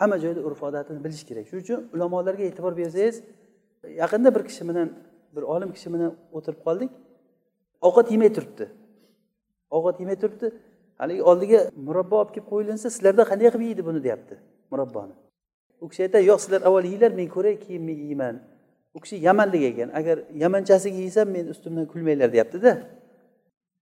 hamma 0.00 0.16
joyda 0.24 0.40
urf 0.48 0.60
odatini 0.68 0.98
bilish 1.04 1.24
kerak. 1.28 1.44
Shuning 1.48 1.64
uchun 1.66 1.80
ulamolarga 1.94 2.44
e'tibor 2.50 2.72
bersangiz 2.80 3.16
yaqinda 4.02 4.28
bir 4.36 4.42
kishi 4.48 4.62
bilan 4.68 4.88
bir 5.34 5.42
olim 5.54 5.70
kishi 5.76 5.88
bilan 5.94 6.10
o'tirib 6.36 6.60
qoldik. 6.66 6.90
Ovqat 7.86 8.06
yemay 8.14 8.30
turibdi. 8.36 8.64
Ovqat 9.76 9.96
yemay 10.02 10.16
turibdi. 10.22 10.46
Haligi 11.00 11.22
oldiga 11.30 11.60
murabbo 11.86 12.14
olib 12.20 12.30
kelib 12.34 12.46
qo'yilinsa 12.52 12.86
sizlarda 12.94 13.22
qanday 13.30 13.48
qilib 13.54 13.66
yeydi 13.70 13.82
buni 13.88 14.00
deyapti 14.06 14.34
murabboni. 14.72 15.14
U 15.82 15.86
kishi 15.90 16.02
aytadi 16.06 16.24
yo'q 16.30 16.40
sizlar 16.44 16.60
avval 16.68 16.84
yeyglar 16.90 17.12
men 17.20 17.28
ko'ray 17.34 17.54
keyin 17.64 17.82
men 17.88 17.98
yeyman. 18.06 18.36
U 18.96 18.98
kishi 19.02 19.16
yamanlik 19.28 19.62
ekan 19.70 19.88
agar 19.98 20.16
yamanchasiga 20.42 20.98
yeysam 21.04 21.28
men 21.36 21.44
ustimdan 21.52 21.86
kulmanglar 21.92 22.28
deyaptida. 22.34 22.72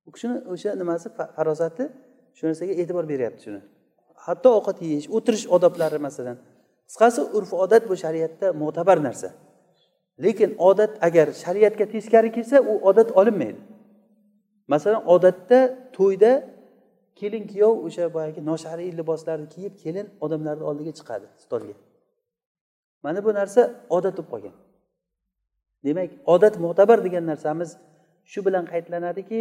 U 0.08 0.10
kishini 0.14 0.36
o'sha 0.52 0.70
nimasi 0.80 1.06
farosati 1.36 1.84
shu 2.36 2.42
narsaga 2.48 2.72
e'tibor 2.80 3.04
beryapti 3.12 3.40
shuni. 3.46 3.60
Hatto 4.26 4.48
ovqat 4.58 4.78
yeyish 4.86 5.06
o'tirish 5.16 5.46
odoblari 5.56 5.98
masalan. 6.08 6.36
Qisqasi 6.88 7.20
urf 7.36 7.50
odat 7.64 7.82
bu 7.90 7.94
shariatda 8.02 8.46
mo'tabar 8.62 8.98
narsa. 9.08 9.28
Lekin 10.24 10.50
odat 10.68 10.92
agar 11.06 11.26
shariatga 11.42 11.84
teskari 11.94 12.30
kelsa 12.36 12.58
u 12.72 12.74
odat 12.88 13.08
olinmaydi. 13.20 13.60
Masalan 14.72 15.02
odatda 15.14 15.58
to'yda 15.96 16.32
kelin 17.20 17.44
kuyov 17.52 17.74
o'sha 17.86 18.04
boyagi 18.16 18.40
noshar'iy 18.50 18.92
liboslarni 19.00 19.48
kiyib 19.54 19.74
kelin 19.84 20.06
odamlarni 20.24 20.64
oldiga 20.70 20.92
chiqadi 20.98 21.26
stolga. 21.44 21.74
Mana 23.04 23.24
bu 23.26 23.30
narsa 23.40 23.60
odat 23.96 24.16
bo'lib 24.18 24.30
qolgan. 24.32 24.54
Demak 25.86 26.10
odat 26.34 26.54
mo'tabar 26.64 26.98
degan 27.06 27.24
narsamiz 27.32 27.70
shu 28.32 28.40
bilan 28.46 28.64
qaydlanadiki 28.72 29.40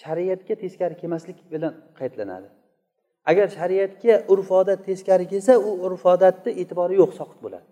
shariatga 0.00 0.54
teskari 0.62 0.94
kelmaslik 1.00 1.38
bilan 1.52 1.74
qaydlanadi. 1.98 2.48
Agar 3.30 3.48
shariatga 3.58 4.14
urf 4.32 4.48
odat 4.60 4.80
teskari 4.88 5.26
kelsa 5.32 5.52
u 5.68 5.70
urf 5.86 6.02
odatni 6.14 6.50
e'tibori 6.62 6.94
yo'q 7.02 7.12
soqit 7.20 7.38
bo'ladi. 7.44 7.66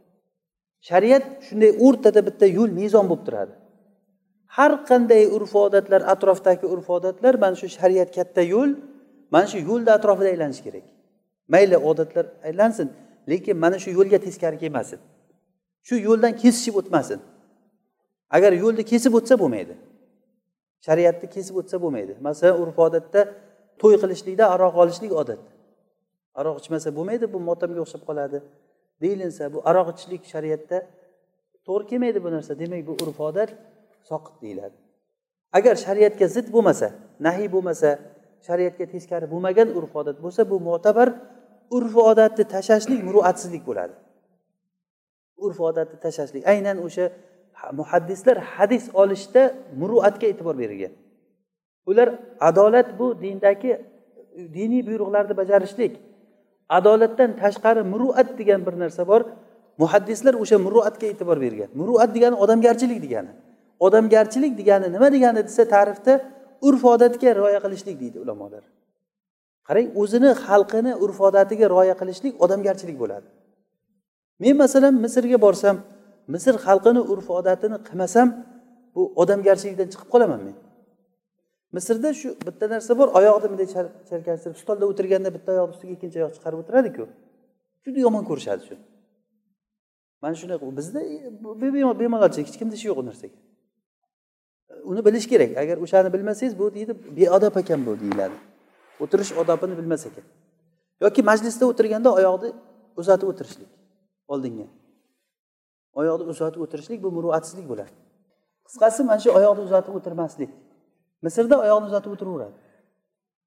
Shariat 0.88 1.24
shunday 1.46 1.70
o'rtada 1.86 2.20
bitta 2.28 2.46
yo'l 2.58 2.70
mezon 2.80 3.06
bo'lib 3.10 3.24
turadi. 3.28 3.54
Har 4.56 4.72
qanday 4.90 5.22
urf 5.36 5.52
odatlar 5.66 6.02
atrofdagi 6.14 6.66
urf 6.74 6.86
odatlar 6.96 7.34
mana 7.44 7.56
shu 7.60 7.68
shariat 7.78 8.10
katta 8.18 8.42
yo'l 8.54 8.70
mana 9.36 9.46
shu 9.52 9.58
yo'lni 9.70 9.90
atrofida 9.98 10.28
aylanish 10.34 10.60
kerak. 10.66 10.84
Mayli 11.52 11.76
odatlar 11.90 12.26
aylansin 12.48 12.88
lekin 13.30 13.56
mana 13.64 13.78
shu 13.82 13.90
yo'lga 13.98 14.18
teskari 14.26 14.58
kelmasin. 14.62 15.00
Shu 15.88 15.94
yo'ldan 16.08 16.32
kesishib 16.42 16.74
o'tmasin. 16.80 17.20
Agar 18.36 18.52
yo'lni 18.62 18.82
kesib 18.92 19.12
o'tsa 19.18 19.34
bo'lmaydi. 19.42 19.74
Shariatni 20.86 21.26
kesib 21.34 21.54
o'tsa 21.60 21.76
bo'lmaydi. 21.82 22.12
Masalan 22.26 22.56
urf 22.62 22.78
odatda 22.86 23.20
to'y 23.80 23.96
qilishlikda 24.02 24.44
aroq 24.54 24.74
olishlik 24.82 25.12
odat. 25.22 25.40
Aroq 26.40 26.56
ichmasa 26.62 26.88
bo'lmaydi 26.96 27.24
bu 27.34 27.38
motamga 27.50 27.80
o'xshab 27.84 28.02
qoladi. 28.08 28.38
Deyilinsa 29.02 29.44
bu 29.54 29.58
aroq 29.70 29.86
ichishlik 29.92 30.22
shariatda 30.32 30.78
to'g'ri 31.66 31.84
kelmaydi 31.90 32.18
bu 32.24 32.30
narsa. 32.36 32.52
Demak 32.62 32.82
bu 32.88 32.92
urf 33.04 33.18
odat 33.28 33.50
soqit 34.10 34.36
deyiladi. 34.42 34.76
Agar 35.58 35.74
shariatga 35.86 36.26
zid 36.36 36.46
bo'lmasa 36.54 36.86
nahiy 37.26 37.48
bo'lmasa 37.54 37.90
shariatga 38.46 38.86
teskari 38.94 39.26
bo'lmagan 39.32 39.68
urf 39.78 39.92
odat 40.00 40.16
bo'lsa 40.24 40.42
bu 40.50 40.56
mo'tabar 40.68 41.08
urf 41.76 41.94
odatni 42.10 42.44
tashlashlik 42.54 43.00
muruatsizlik 43.08 43.62
bo'ladi. 43.68 43.94
Urf 45.44 45.58
odatni 45.68 45.96
tashlashlik 46.04 46.42
aynan 46.52 46.76
o'sha 46.86 47.04
muhaddislar 47.80 48.36
hadis 48.54 48.84
olishda 49.02 49.42
muruatga 49.80 50.26
e'tibor 50.32 50.56
bergan 50.62 50.92
ular 51.86 52.08
adolat 52.40 52.98
bu 52.98 53.06
dindagi 53.22 53.70
diniy 54.56 54.82
buyruqlarni 54.88 55.34
bajarishlik 55.40 55.92
adolatdan 56.68 57.30
tashqari 57.42 57.82
muruat 57.92 58.28
degan 58.38 58.60
bir 58.66 58.74
narsa 58.82 59.02
bor 59.10 59.22
muhaddislar 59.82 60.34
o'sha 60.42 60.58
muruatga 60.66 61.06
e'tibor 61.12 61.38
bergan. 61.44 61.68
Muruat 61.80 62.10
degani 62.14 62.36
odamgarchilik 62.44 63.02
degani. 63.06 63.32
Odamgarchilik 63.86 64.52
degani 64.60 64.86
nima 64.94 65.08
degani 65.16 65.40
desa 65.48 65.64
ta'rifda 65.74 66.12
urf 66.68 66.84
odatga 66.84 67.34
rioya 67.38 67.60
qilishlik 67.64 67.96
deydi 68.02 68.18
ulamolar. 68.24 68.64
Qarang 69.68 69.88
o'zini 70.02 70.30
xalqini 70.46 70.92
urf 71.04 71.18
odatiga 71.28 71.66
rioya 71.72 71.94
qilishlik 72.00 72.34
odamgarchilik 72.44 72.96
bo'ladi. 73.02 73.28
Men 74.42 74.54
masalan 74.62 74.94
misrga 75.04 75.38
borsam 75.46 75.76
misr 76.34 76.54
xalqini 76.66 77.02
urf 77.12 77.26
odatini 77.38 77.78
qilmasam 77.88 78.28
bu 78.94 79.02
odamgarchilikdan 79.22 79.88
chiqib 79.92 80.08
qolaman 80.14 80.40
men. 80.46 80.56
Misrda 81.76 82.10
shu 82.20 82.28
bitta 82.46 82.66
narsa 82.74 82.92
bor 83.00 83.08
oyoqni 83.18 83.46
bunday 83.52 83.68
chalkashtirib 84.10 84.58
stolda 84.62 84.84
o'tirganda 84.90 85.30
bitta 85.36 85.48
oyoqni 85.54 85.72
ustiga 85.76 85.92
ikkinchi 85.96 86.16
oyoq 86.20 86.32
chiqarib 86.36 86.58
o'tiradiku. 86.62 87.04
Juda 87.84 87.98
yomon 88.06 88.24
ko'rishadi 88.30 88.62
shuni 88.68 88.84
mana 90.22 90.34
shunday 90.40 90.58
bizda 90.78 91.00
bemalolchilik 92.02 92.46
hech 92.48 92.58
kimda 92.60 92.74
ishi 92.78 92.86
yo'q 92.90 92.98
u 93.02 93.04
narsaga. 93.08 93.36
Uni 94.84 95.04
bilish 95.04 95.26
kerak. 95.32 95.56
Agar 95.62 95.76
o'shani 95.84 96.12
bilmasangiz 96.12 96.58
bu 96.58 96.74
deydi 96.74 96.92
beodob 97.16 97.56
ekan 97.56 97.86
bu 97.86 97.92
deyiladi. 98.00 98.36
O'tirish 99.00 99.32
odobini 99.40 99.78
bilmas 99.78 100.06
ekan. 100.06 100.24
Yoki 101.04 101.22
majlisda 101.22 101.64
o'tirganda 101.70 102.10
oyoqni 102.18 102.50
uzatib 103.00 103.28
o'tirishlik 103.32 103.70
oldinga. 104.32 104.66
Oyoqni 106.00 106.24
uzatib 106.32 106.60
o'tirishlik 106.64 107.02
bu 107.04 107.10
muruatsizlik 107.16 107.66
bo'ladi. 107.72 107.92
Qisqasi 108.66 109.00
mana 109.08 109.20
shu 109.24 109.30
oyoqni 109.38 109.62
uzatib 109.68 109.94
o'tirmaslik. 109.98 110.50
Misrda 111.24 111.56
oyoqni 111.64 111.86
uzatib 111.90 112.10
o'tiraveradi. 112.14 112.56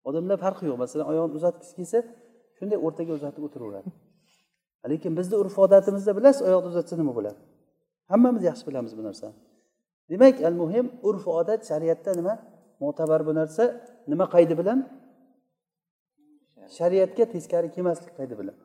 Odamlar 0.09 0.37
farqi 0.45 0.63
yo'q. 0.69 0.77
Masalan 0.83 1.05
oyoqni 1.11 1.33
uzatgisi 1.39 1.73
kelsa 1.79 1.99
shunday 2.57 2.77
o'rtaga 2.85 3.11
uzatib 3.19 3.43
o'tiraveradi. 3.47 3.89
Lekin 4.91 5.11
bizni 5.19 5.35
urf 5.41 5.55
odatimizda 5.65 6.11
bilasiz 6.17 6.41
oyoqni 6.47 6.69
uzatsa 6.73 6.93
nima 7.01 7.13
bo'ladi? 7.17 7.39
Hammamiz 8.11 8.43
yaxshi 8.49 8.65
bilamiz 8.69 8.91
bu 8.97 9.03
narsani. 9.07 9.35
Demak 10.09 10.35
al 10.49 10.55
muhim 10.61 10.85
urf 11.09 11.27
odat 11.27 11.61
shariatda 11.69 12.11
nima? 12.19 12.33
Mo'tabar 12.81 13.21
bu 13.27 13.31
narsa 13.39 13.63
nima 14.11 14.25
qaydi 14.35 14.53
bilan? 14.59 14.79
Shariatga 16.77 17.25
teskari 17.33 17.67
kelmaslik 17.75 18.13
qaydi 18.19 18.35
bilan. 18.39 18.55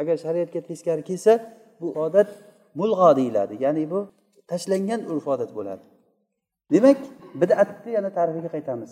Agar 0.00 0.16
shariatga 0.24 0.60
teskari 0.70 1.02
kelsa 1.10 1.32
bu 1.80 1.88
odat 2.04 2.28
mulg'o 2.78 3.10
deyiladi. 3.16 3.54
Ya'ni 3.64 3.84
bu 3.92 4.00
tashlangan 4.50 5.00
urf 5.12 5.26
odat 5.34 5.50
bo'ladi. 5.58 5.82
Demak 6.72 6.98
bidatni 7.40 7.90
yana 7.96 8.10
tarifiga 8.16 8.48
qaytamiz. 8.54 8.90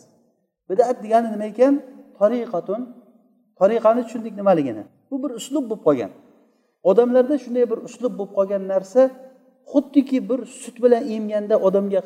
Bidat 0.70 0.96
degani 1.04 1.28
nima 1.34 1.46
ekan? 1.52 1.74
Tariqatun. 2.20 2.80
Tariqani 3.60 4.02
tushundik 4.06 4.34
nimaligini? 4.40 4.84
Bu 5.10 5.16
bir 5.22 5.30
uslub 5.38 5.64
bo'lib 5.70 5.82
qolgan. 5.86 6.10
Odamlarda 6.90 7.36
shunday 7.44 7.64
bir 7.70 7.78
uslub 7.88 8.12
bo'lib 8.18 8.32
qolgan 8.38 8.62
narsa 8.72 9.02
xuddiki 9.72 10.18
bir 10.28 10.40
sut 10.60 10.76
bilan 10.84 11.02
emganda 11.16 11.56
odamga 11.66 12.00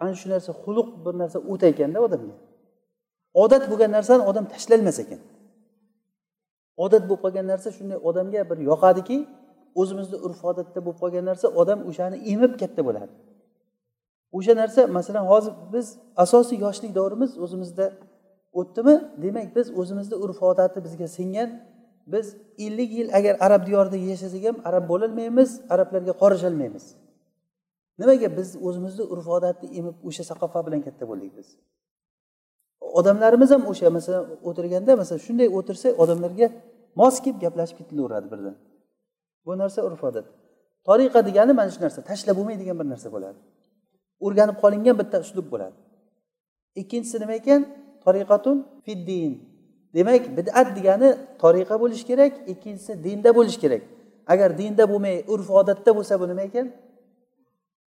ana 0.00 0.14
shu 0.20 0.26
narsa 0.34 0.52
xuluq 0.62 0.88
bir 1.04 1.14
narsa 1.22 1.38
o't 1.52 1.62
ekanda 1.70 1.98
odamga. 2.06 2.34
Odat 3.42 3.64
bo'lgan 3.70 3.90
narsani 3.96 4.22
odam 4.30 4.44
tashlayolmas 4.52 4.98
ekan. 5.04 5.20
Odat 6.84 7.02
bo'lib 7.08 7.20
qolgan 7.24 7.46
narsa 7.52 7.68
shunday 7.76 7.98
odamga 8.08 8.40
bir 8.50 8.58
yoqadiki 8.70 9.16
o'zimizni 9.80 10.16
urf 10.26 10.40
odatda 10.50 10.78
bo'lib 10.86 10.98
qolgan 11.02 11.24
narsa 11.30 11.46
odam 11.60 11.78
o'shani 11.90 12.16
emib 12.32 12.52
katta 12.60 12.80
bo'ladi. 12.88 13.12
O'sha 14.36 14.54
narsa 14.62 14.80
masalan 14.96 15.24
hozir 15.32 15.52
biz 15.74 15.86
asosiy 16.24 16.58
yoshlik 16.66 16.92
davrimiz 16.98 17.30
o'zimizda 17.44 17.86
o'tdimi? 18.60 18.94
Demak 19.24 19.48
biz 19.56 19.66
o'zimizni 19.80 20.16
urf 20.24 20.38
odati 20.50 20.78
bizga 20.86 21.08
singan 21.16 21.50
biz 22.12 22.26
ellik 22.66 22.90
yil 22.98 23.08
agar 23.18 23.34
arab 23.46 23.62
diyorida 23.68 23.96
yashasak 24.10 24.42
ham 24.48 24.56
arab 24.68 24.84
bo'lolmaymiz 24.92 25.50
arablarga 25.74 26.12
qorisholmaymiz. 26.22 26.84
Nimaga 28.00 28.28
biz 28.38 28.48
o'zimizni 28.66 29.04
urf 29.12 29.26
odatni 29.36 29.68
emib 29.78 29.96
o'sha 30.08 30.24
saqofa 30.30 30.60
bilan 30.66 30.80
katta 30.86 31.04
bo'ldik 31.10 31.32
biz? 31.38 31.48
Odamlarimiz 33.00 33.50
ham 33.54 33.62
o'sha 33.72 33.88
masalan 33.96 34.24
o'tirganda 34.48 34.92
masalan 35.00 35.20
shunday 35.26 35.48
o'tirsa 35.58 35.88
odamlarga 36.02 36.46
mos 37.00 37.16
kelib 37.24 37.38
gaplashib 37.44 37.76
ketilaveradi 37.80 38.26
birdan. 38.32 38.56
Bu 39.46 39.52
narsa 39.62 39.80
urf 39.88 40.02
odat 40.10 40.26
tariqa 40.88 41.20
degani 41.28 41.52
mana 41.58 41.70
shu 41.74 41.80
narsa 41.86 42.00
tashlab 42.10 42.34
bo'lmaydigan 42.38 42.76
bir 42.80 42.86
narsa 42.92 43.08
bo'ladi. 43.14 43.38
O'rganib 44.26 44.56
qolingan 44.62 44.96
bitta 45.00 45.16
uslub 45.24 45.46
bo'ladi. 45.52 45.76
Ikkinchisi 46.80 47.16
nima 47.22 47.34
ekan? 47.40 47.60
Tariqatun 48.04 48.56
fiddin 48.86 49.32
demak 49.96 50.22
bid'at 50.38 50.68
degani 50.78 51.08
tariqa 51.42 51.74
bo'lishi 51.82 52.04
kerak 52.10 52.32
ikkinchisi 52.52 52.92
dinda 53.04 53.30
bo'lishi 53.38 53.58
kerak. 53.64 53.82
Agar 54.32 54.48
dinda 54.60 54.84
bo'lmay 54.92 55.16
urf 55.32 55.48
odatda 55.60 55.90
bo'lsa 55.98 56.14
bu 56.20 56.26
nima 56.30 56.42
ekan? 56.50 56.66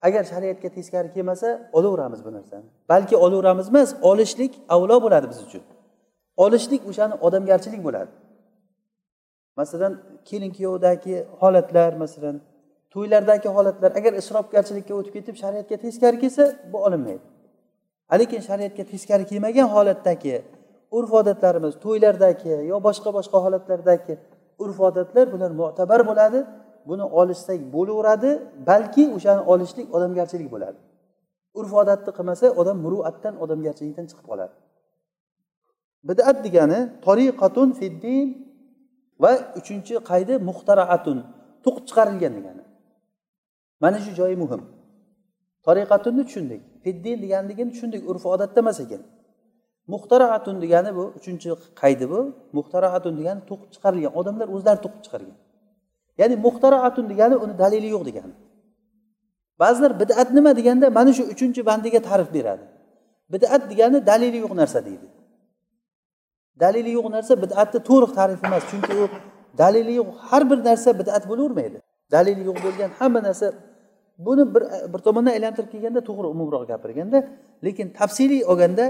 Agar 0.01 0.23
shariatga 0.23 0.69
teskari 0.69 1.13
kelmasa 1.13 1.69
olaveramiz 1.73 2.25
bu 2.25 2.33
narsani. 2.33 2.63
Balki 2.89 3.17
olaveramiz 3.17 3.67
emas 3.69 3.95
olishlik 4.01 4.53
avlo 4.69 5.01
bo'ladi 5.03 5.29
biz 5.29 5.39
uchun. 5.47 5.61
Olishlik 6.37 6.81
o'shani 6.89 7.13
odamgarchilik 7.21 7.83
bo'ladi. 7.83 8.11
Masalan 9.55 9.93
kelin 10.25 10.51
kuyovdagi 10.57 11.25
holatlar 11.39 11.93
masalan 11.93 12.41
to'ylardagi 12.93 13.49
holatlar 13.57 13.91
agar 13.99 14.13
isrofgarchilikka 14.21 14.93
o'tib 14.99 15.13
ketib 15.17 15.35
shariatga 15.43 15.77
teskari 15.85 16.17
kelsa 16.23 16.43
bu 16.71 16.77
olinmaydi. 16.85 17.25
Lekin 18.19 18.41
shariatga 18.49 18.83
teskari 18.91 19.25
kelmagan 19.31 19.67
holatdagi 19.75 20.35
urf 20.97 21.11
odatlarimiz 21.19 21.73
to'ylardagi 21.85 22.53
yo 22.71 22.77
boshqa 22.87 23.09
boshqa 23.17 23.37
holatlardagi 23.45 24.13
urf 24.63 24.79
odatlar 24.89 25.25
bular 25.33 25.51
mo'tabar 25.61 26.01
bo'ladi. 26.09 26.39
Buni 26.89 27.05
olishsak 27.19 27.59
bo'laveradi 27.75 28.29
balki 28.69 29.03
o'shani 29.15 29.41
olishlik 29.51 29.87
odamgarchilik 29.95 30.49
bo'ladi. 30.55 30.79
Urf 31.59 31.71
odatni 31.81 32.11
qilmasa 32.17 32.45
odam 32.61 32.77
muruatdan 32.85 33.33
odamgarchilikdan 33.43 34.05
chiqib 34.09 34.25
qoladi. 34.31 34.53
Bidat 36.07 36.37
degani 36.45 36.79
toriqatun 37.05 37.69
fiddin 37.79 38.27
va 39.23 39.31
uchinchi 39.59 39.93
qaydi 40.11 40.33
muxtaraatun 40.49 41.17
to'qib 41.65 41.83
chiqarilgan 41.89 42.33
degani. 42.37 42.63
Mana 43.83 43.97
shu 44.03 44.11
joyi 44.19 44.35
muhim. 44.43 44.61
Toriqatunni 45.65 46.23
tushundik 46.27 46.61
fiddin 46.83 47.17
deganligini 47.23 47.69
tushundik 47.73 48.01
urf 48.09 48.23
odatda 48.33 48.59
emas 48.65 48.79
ekan. 48.85 49.01
Muxtaraatun 49.93 50.55
degani 50.63 50.91
bu 50.97 51.03
uchinchi 51.19 51.49
qaydi 51.81 52.05
bu 52.13 52.19
muxtaraatun 52.57 53.13
degani 53.19 53.41
to'qib 53.49 53.69
chiqarilgan 53.73 54.13
odamlar 54.19 54.47
o'zlari 54.55 54.79
to'qib 54.85 55.01
chiqargan. 55.05 55.37
Ya'ni 56.17 56.35
muxtaraatun 56.45 57.05
degani 57.11 57.35
uni 57.43 57.53
dalili 57.63 57.87
yo'q 57.95 58.03
degani. 58.09 58.33
Ba'zilar 59.61 59.91
bidat 60.01 60.29
nima 60.37 60.51
deganda 60.59 60.87
mana 60.97 61.11
shu 61.17 61.23
uchinchi 61.33 61.61
bandiga 61.69 61.99
ta'rif 62.09 62.29
beradi. 62.37 62.65
Bidat 63.33 63.61
degani 63.71 63.97
dalili 64.09 64.37
yo'q 64.43 64.53
narsa 64.61 64.79
deydi. 64.87 65.07
Dalili 66.63 66.91
yo'q 66.97 67.07
narsa 67.15 67.33
bidatni 67.43 67.79
to'liq 67.89 68.11
ta'rif 68.19 68.39
emas 68.47 68.63
chunki 68.71 68.93
u 69.03 69.05
dalili 69.61 69.93
yo'q 69.99 70.09
har 70.29 70.43
bir 70.49 70.59
narsa 70.69 70.89
bidat 70.99 71.23
bo'lavermaydi. 71.29 71.77
Dalili 72.15 72.41
yo'q 72.49 72.57
bo'lgan 72.65 72.91
hamma 72.99 73.19
narsa 73.27 73.47
buni 74.25 74.43
bir 74.53 74.63
bir 74.93 74.99
tomondan 75.05 75.31
aylantirib 75.37 75.69
kelganda 75.73 76.01
to'g'ri 76.09 76.27
umumroq 76.35 76.63
gapirganda 76.71 77.17
lekin 77.65 77.87
tafsiliy 77.99 78.41
olganda 78.51 78.85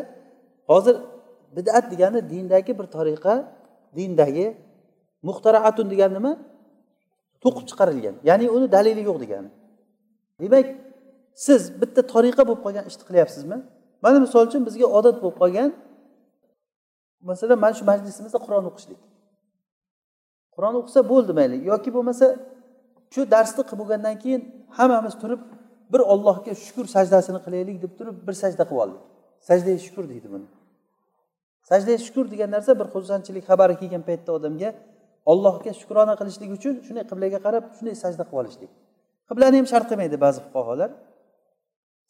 hozir 0.72 0.96
bidat 1.56 1.86
degani 1.92 2.20
dindagi 2.32 2.72
bir 2.80 2.88
tariqa 2.96 3.34
dindagi 3.98 4.48
muxtaraatun 5.28 5.88
degani 5.94 6.13
nima? 6.18 6.32
To'qib 7.43 7.65
chiqarilgan. 7.69 8.15
Ya'ni 8.30 8.45
uni 8.56 8.67
dalili 8.76 9.02
yo'q 9.10 9.17
degani. 9.23 9.50
Demak 10.41 10.67
siz 11.45 11.62
bitta 11.82 12.02
tariqa 12.13 12.43
bo'lib 12.47 12.62
qolgan 12.65 12.86
ishni 12.89 13.04
qilyapsizmi? 13.10 13.58
Mana 14.04 14.17
misol 14.26 14.41
uchun 14.50 14.62
bizga 14.67 14.88
odat 14.97 15.17
bo'lib 15.23 15.38
qolgan 15.41 15.69
masalan 17.30 17.58
mana 17.63 17.73
shu 17.80 17.84
majlisimizda 17.91 18.39
qur'on 18.45 18.65
o'qishlik. 18.69 19.02
Qur'on 20.56 20.76
o'qisa 20.80 21.00
bo'ldi 21.12 21.32
mayli 21.39 21.58
yoki 21.71 21.89
bo'lmasa 21.95 22.26
shu 23.13 23.21
darsni 23.34 23.63
qilib 23.67 23.80
bo'lgandan 23.82 24.15
keyin 24.23 24.41
hammamiz 24.78 25.15
turib 25.21 25.41
bir 25.93 26.02
ollohga 26.13 26.54
shukur 26.65 26.86
sajdasini 26.95 27.39
qilaylik 27.45 27.78
deb 27.84 27.93
turib 28.00 28.17
bir 28.28 28.36
sajda 28.41 28.63
qilib 28.69 28.82
oldik. 28.84 29.02
Sajda 29.47 29.71
shukur 29.86 30.06
deydi 30.12 30.28
buni. 30.34 30.47
Sajda 31.69 31.97
shukur 32.06 32.26
degan 32.34 32.50
narsa 32.56 32.71
bir 32.80 32.88
xursandchilik 32.93 33.43
xabari 33.50 33.76
kelgan 33.82 34.04
paytda 34.10 34.32
odamga 34.38 34.69
ollohga 35.32 35.72
shukrona 35.82 36.13
qilishlik 36.20 36.50
uchun 36.58 36.76
shunday 36.88 37.06
qiblaga 37.12 37.40
qarab 37.46 37.63
shunday 37.78 37.96
sajda 38.04 38.24
qilib 38.28 38.40
olishlik. 38.42 38.72
Qiblani 39.30 39.56
ham 39.60 39.68
shart 39.72 39.86
qilmaydi 39.92 40.18
ba'zi 40.26 40.40
fuqarolar. 40.46 40.90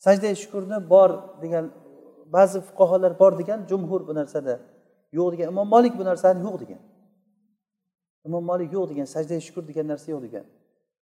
Sajda 0.06 0.28
shukurni 0.44 0.78
bor 0.94 1.10
degan 1.44 1.66
ba'zi 2.36 2.60
fuqarolar 2.68 3.12
bor 3.22 3.32
degan 3.42 3.60
jumhur 3.70 4.02
bu 4.08 4.14
narsada 4.20 4.54
yo'q 5.18 5.28
degan 5.34 5.48
imom 5.54 5.68
molik 5.76 5.94
bu 6.00 6.04
narsani 6.10 6.40
yo'q 6.48 6.56
degan. 6.64 6.82
Imom 8.28 8.44
molik 8.52 8.70
yo'q 8.78 8.86
degan 8.92 9.08
sajda 9.16 9.36
shukur 9.48 9.64
degan 9.70 9.86
narsa 9.92 10.08
yo'q 10.14 10.22
degan. 10.28 10.46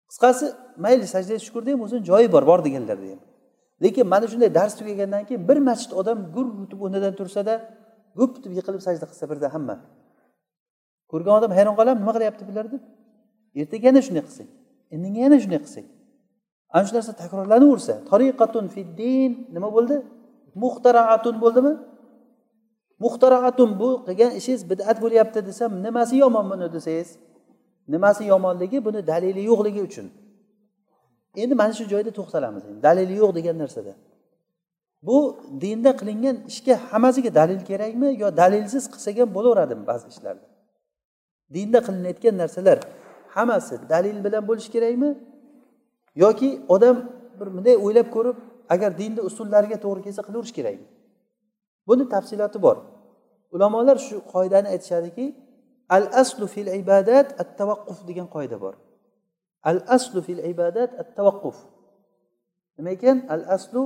Qisqasi 0.10 0.46
mayli 0.86 1.06
sajda 1.16 1.34
shukurni 1.46 1.70
ham 1.74 1.82
o'zini 1.86 2.02
joyi 2.10 2.28
bor 2.36 2.44
bor 2.52 2.60
deganlarda 2.68 3.08
ham 3.14 3.22
lekin 3.84 4.08
mana 4.08 4.28
shunday 4.28 4.56
dars 4.60 4.74
tugagandan 4.80 5.24
keyin 5.28 5.48
bir 5.50 5.58
masjid 5.70 5.92
odam 6.00 6.18
gur 6.36 6.48
etib 6.66 6.80
o'rnidan 6.86 7.14
tursada 7.20 7.54
gup 8.20 8.32
etib 8.38 8.52
yiqilib 8.58 8.82
sajda 8.88 9.06
qilsa 9.12 9.26
birda 9.32 9.48
hamma 9.56 9.76
ko'rgan 11.14 11.34
odam 11.40 11.52
hayron 11.58 11.76
qoladi 11.80 11.98
nima 12.02 12.14
qilyapti 12.18 12.44
bular 12.50 12.66
deb 12.74 12.82
ertaga 13.62 13.86
yana 13.90 14.02
shunday 14.06 14.24
qilsak 14.28 14.48
indinga 14.94 15.20
yana 15.26 15.38
shunday 15.44 15.60
qilsak. 15.66 15.86
Ana 16.76 16.84
shu 16.88 16.94
narsa 16.98 17.12
takrorlanaversa 17.22 17.94
tariqatun 18.12 18.66
fiddin 18.76 19.32
nima 19.56 19.70
bo'ldi? 19.76 19.96
Muxtaraatun 20.64 21.36
bo'ldimi? 21.44 21.74
Muxtaraatun 23.04 23.70
bu 23.82 23.90
qilgan 24.08 24.32
ishingiz 24.40 24.64
bidat 24.72 24.98
bo'lyapti 25.04 25.40
desam 25.50 25.72
nimasi 25.86 26.16
yomon 26.24 26.46
buni 26.52 26.68
desangiz 26.76 27.10
nimasi 27.94 28.24
yomonligi 28.34 28.78
buni 28.88 29.00
dalili 29.12 29.42
yo'qligi 29.50 29.82
uchun. 29.90 30.08
Endi 31.44 31.54
mana 31.62 31.74
shu 31.78 31.84
joyda 31.94 32.12
to'xtalamiz 32.20 32.64
dalili 32.86 33.14
yo'q 33.22 33.32
degan 33.38 33.56
narsada. 33.64 33.94
Bu 35.08 35.18
dinda 35.64 35.92
qilingan 36.00 36.36
ishga 36.52 36.76
hammasiga 36.90 37.32
dalil 37.40 37.60
kerakmi 37.70 38.10
yo 38.22 38.28
dalilsiz 38.42 38.84
qilsak 38.94 39.16
ham 39.22 39.30
bo'laveradimi 39.38 39.84
ba'zi 39.92 40.06
ishlarni 40.14 40.53
dinda 41.56 41.80
qilinayotgan 41.86 42.36
narsalar 42.42 42.80
hammasi 43.36 43.76
dalil 43.90 44.18
bilan 44.26 44.44
bo'lishi 44.50 44.70
kerakmi? 44.76 45.10
Yoki 46.24 46.50
odam 46.76 46.98
bir 47.40 47.48
bunday 47.56 47.76
o'ylab 47.86 48.08
ko'rib 48.16 48.38
agar 48.74 48.92
dinni 49.02 49.22
usullariga 49.30 49.78
to'g'ri 49.86 50.02
kelsa 50.06 50.22
qilaverish 50.28 50.54
kerakmi? 50.58 50.88
Buni 51.88 52.04
tafsiloti 52.14 52.62
bor. 52.66 52.78
Ulamolar 53.56 53.98
shu 54.08 54.16
qoidani 54.34 54.68
aytishadiki 54.74 55.26
al 55.96 56.06
aslu 56.22 56.46
fil 56.54 56.70
ibodat 56.82 57.28
at 57.42 57.50
tavaqquf 57.60 58.00
degan 58.10 58.28
qoida 58.36 58.58
bor. 58.64 58.76
Al 59.70 59.80
aslu 59.96 60.20
fil 60.28 60.42
ibodat 60.52 60.92
at 61.02 61.10
tavaqquf 61.18 61.58
nima 62.78 62.90
ekan? 62.98 63.18
Al 63.36 63.44
aslu 63.56 63.82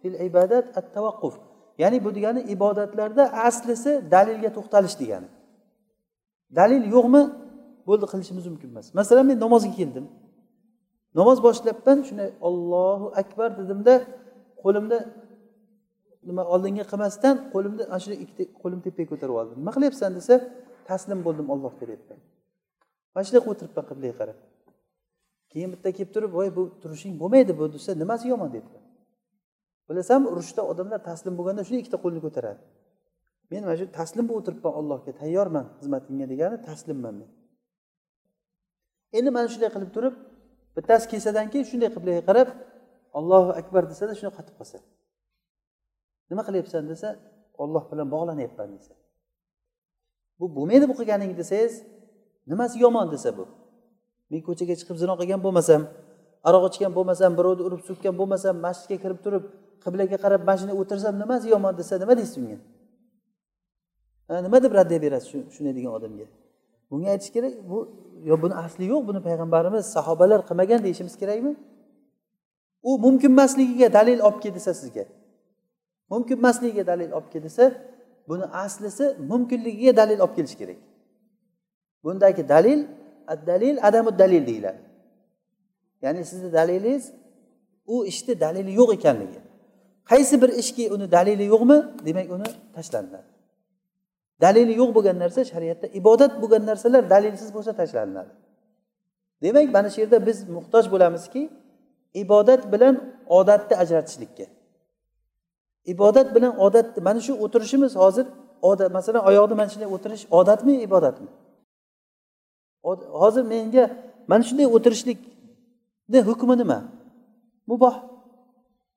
fil 0.00 0.16
ibodat 0.28 0.66
at 0.78 0.86
tavaqquf 0.96 1.34
ya'ni 1.82 1.98
bu 2.04 2.10
degani 2.16 2.40
ibodatlarda 2.54 3.24
aslisi 3.48 3.92
dalilga 4.14 4.50
to'xtalish 4.56 4.96
degani. 5.02 5.28
Dalil 6.58 6.84
yo'qmi? 6.94 7.22
Bo'ldi 7.88 8.06
qilishimiz 8.12 8.44
mumkin 8.52 8.68
emas. 8.72 8.86
Masalan 8.98 9.24
men 9.30 9.38
namozga 9.44 9.72
keldim. 9.80 10.06
Namoz 11.18 11.38
boshlabman 11.46 11.98
shunday 12.08 12.30
ollohu 12.48 13.06
akbar 13.22 13.48
dedimda 13.60 13.94
qo'limda 14.62 14.98
nima 16.28 16.42
oldinga 16.54 16.84
qilmasdan 16.90 17.34
qo'limni 17.54 17.82
ana 17.92 17.98
shunday 18.02 18.18
ikkita 18.24 18.44
qo'lim 18.62 18.80
tepaga 18.86 19.08
ko'tarib 19.12 19.34
oldim. 19.40 19.56
Nima 19.62 19.72
qilyapsan 19.76 20.10
desa 20.18 20.34
taslim 20.88 21.18
bo'ldim 21.26 21.46
ollohga 21.54 21.84
deyapman 21.90 22.18
mana 23.12 23.24
shunday 23.26 23.40
qilib 23.44 23.52
o'tiribman 23.54 23.84
qiblaga 23.90 24.14
qarab. 24.20 24.38
Keyin 25.52 25.70
bitta 25.74 25.88
kelib 25.96 26.10
turib 26.14 26.32
voy 26.38 26.48
bu 26.56 26.62
turishing 26.82 27.14
bo'lmaydi 27.22 27.52
bu 27.58 27.64
desa 27.76 27.90
nimasi 28.02 28.24
yomon 28.32 28.50
deyapman 28.54 28.82
bilasanmi 29.88 30.26
urushda 30.32 30.62
odamlar 30.72 31.00
taslim 31.08 31.34
bo'lganda 31.38 31.62
shunday 31.66 31.80
ikkita 31.84 31.98
qo'lni 32.04 32.20
ko'taradi. 32.26 32.60
Men 33.52 33.62
mana 33.66 33.76
shu 33.80 33.86
taslim 33.98 34.24
bo'lib 34.28 34.40
o'tiribman 34.42 34.72
allohga 34.80 35.12
tayyorman 35.20 35.66
xizmatingga 35.78 36.26
degani 36.32 36.56
taslimman 36.68 37.14
men. 37.20 37.30
Endi 39.18 39.30
mana 39.36 39.48
shunday 39.52 39.70
qilib 39.74 39.90
turib 39.96 40.14
bittasi 40.76 41.04
kelsadan 41.12 41.46
keyin 41.52 41.66
shunday 41.70 41.90
qiblaga 41.96 42.22
qarab 42.28 42.48
allohu 43.18 43.50
akbar 43.60 43.82
desada 43.92 44.12
shunday 44.18 44.34
qotib 44.38 44.54
qolsa. 44.58 44.78
Nima 46.30 46.42
qilyapsan 46.48 46.82
desa 46.92 47.08
olloh 47.62 47.84
bilan 47.90 48.08
bog'lanyapman 48.14 48.68
desa. 48.76 48.94
Bu 50.38 50.46
bo'lmaydi 50.56 50.84
bu 50.90 50.94
qilganing 51.00 51.32
desangiz 51.40 51.74
nimasi 52.50 52.76
yomon 52.84 53.06
desa 53.14 53.30
bu? 53.38 53.44
Men 54.30 54.40
ko'chaga 54.48 54.74
chiqib 54.80 54.96
zino 55.02 55.14
qilgan 55.20 55.40
bo'lmasam 55.46 55.82
aroq 56.48 56.64
ichgan 56.70 56.92
bo'lmasam 56.98 57.30
birovni 57.38 57.62
urib 57.68 57.82
so'kkan 57.88 58.14
bo'lmasam 58.20 58.54
masjidga 58.66 58.96
kirib 59.04 59.18
turib 59.24 59.44
qiblaga 59.84 60.16
qarab 60.24 60.40
mana 60.48 60.58
shunday 60.60 60.76
o'tirsam 60.82 61.14
nimasi 61.22 61.46
yomon 61.54 61.72
desa 61.80 61.94
nima 62.02 62.14
deysiz 62.20 62.36
unga 62.42 62.58
nima 64.40 64.62
deb 64.62 64.72
raddiya 64.78 65.02
berasiz 65.02 65.30
shunday 65.54 65.74
degan 65.78 65.92
odamga? 65.98 66.26
Bunga 66.90 67.08
aytish 67.14 67.30
kerak 67.36 67.54
bu 67.70 67.78
yo 68.24 68.42
buni 68.42 68.54
asli 68.54 68.84
yo'q 68.92 69.02
buni 69.08 69.20
payg'ambarimiz 69.28 69.84
sahobalar 69.96 70.40
qilmagan 70.48 70.80
deyishimiz 70.86 71.14
kerakmi? 71.22 71.52
U 72.82 72.98
mumkin 72.98 73.30
emasligiga 73.30 73.92
dalil 73.92 74.18
olib 74.26 74.38
kel 74.42 74.54
desa 74.54 74.74
sizga. 74.74 75.04
Mumkin 76.10 76.36
emasligiga 76.36 76.84
dalil 76.86 77.10
olib 77.16 77.28
kel 77.32 77.42
desa 77.42 77.64
buni 78.28 78.44
aslisi 78.64 79.16
mumkinligiga 79.30 79.96
dalil 80.00 80.18
olib 80.24 80.34
kelish 80.36 80.56
kerak. 80.60 80.78
Bundagi 82.04 82.48
dalil 82.48 82.80
dalil 83.46 83.76
adamu 83.88 84.18
dalil 84.18 84.46
deyiladi. 84.46 84.82
Ya'ni 86.02 86.24
sizni 86.24 86.52
dalilingiz 86.52 87.04
u 87.86 88.06
ishni 88.06 88.40
dalili 88.40 88.72
yo'q 88.80 88.90
ekanligi. 88.98 89.40
Qaysi 90.10 90.42
bir 90.42 90.50
ishki 90.62 90.84
uni 90.94 91.10
dalili 91.10 91.44
yo'qmi 91.52 91.78
demak 92.06 92.30
uni 92.36 92.48
tashlanadi 92.74 93.31
dalili 94.42 94.72
yo'q 94.80 94.90
bo'lgan 94.96 95.16
narsa 95.24 95.40
shariatda 95.52 95.86
ibodat 96.00 96.32
bo'lgan 96.42 96.62
narsalar 96.70 97.02
dalilsiz 97.14 97.48
bo'lsa 97.56 97.72
tashlanadi 97.80 98.32
demak 99.42 99.66
mana 99.76 99.88
shu 99.92 99.98
yerda 100.02 100.18
biz 100.28 100.38
muhtoj 100.56 100.84
bo'lamizki 100.94 101.42
ibodat 102.14 102.72
bilan 102.72 102.94
odatni 103.26 103.76
ajratishlikka. 103.76 104.46
Ibodat 105.84 106.34
bilan 106.34 106.58
odatni 106.58 107.02
mana 107.02 107.20
shu 107.20 107.32
o'tirishimiz 107.44 107.96
hozir 107.96 108.26
odat 108.62 108.92
masalan 108.92 109.22
oyoqni 109.30 109.54
mana 109.60 109.68
shunday 109.72 109.90
o'tirish 109.96 110.24
odatmi 110.30 110.74
ibodatmi? 110.86 111.28
Hozir 113.22 113.44
menga 113.52 113.84
mana 114.30 114.42
shunday 114.48 114.66
o'tirishlikni 114.76 116.20
hukmi 116.28 116.54
nima? 116.60 116.78
Muboh. 117.70 117.94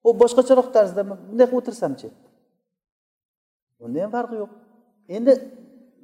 U 0.07 0.09
boshqacharoq 0.21 0.67
tarzda 0.75 1.01
bunday 1.09 1.45
qilib 1.49 1.59
o'tirsamchi? 1.59 2.07
Bunda 3.79 3.97
ham 4.03 4.11
farqi 4.17 4.35
yo'q. 4.41 4.51
Endi 5.15 5.33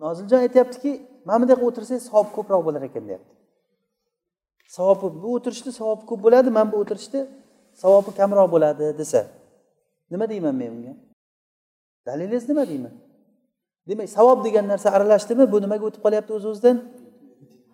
noziljon 0.03 0.39
aytyaptiki 0.45 0.91
mana 1.27 1.41
bunday 1.41 1.55
qilib 1.55 1.69
o'tirsangiz 1.69 2.03
savob 2.09 2.29
ko'proq 2.37 2.61
bo'lar 2.67 2.81
ekan 2.89 3.03
deyapti. 3.09 3.33
Savobi 4.75 5.07
bu 5.23 5.29
o'tirishni 5.37 5.71
savobi 5.79 6.03
ko'p 6.09 6.21
bo'ladi 6.25 6.49
mana 6.57 6.71
bu 6.71 6.77
o'tirishni 6.83 7.21
savobi 7.81 8.11
kamroq 8.19 8.47
bo'ladi 8.55 8.85
desa. 8.99 9.21
Nima 10.11 10.25
deyman 10.31 10.55
men 10.61 10.69
unga 10.75 10.93
dalilingiz 12.05 12.49
nima 12.49 12.63
deyman? 12.71 12.93
Demak 13.89 14.09
savob 14.17 14.39
degan 14.45 14.65
narsa 14.71 14.87
aralashdimi? 14.97 15.45
Bu 15.53 15.57
nimaga 15.65 15.83
o'tib 15.89 16.01
qolyapti 16.05 16.31
o'z 16.37 16.45
o'zidan 16.51 16.77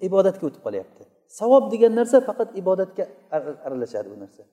ibodatga 0.08 0.44
o'tib 0.50 0.62
qolyapti. 0.68 1.04
Savob 1.40 1.64
degan 1.74 1.94
narsa 2.00 2.18
faqat 2.30 2.50
ibodatga 2.62 3.04
aralashadi 3.68 4.08
bu 4.14 4.18
narsa. 4.24 4.44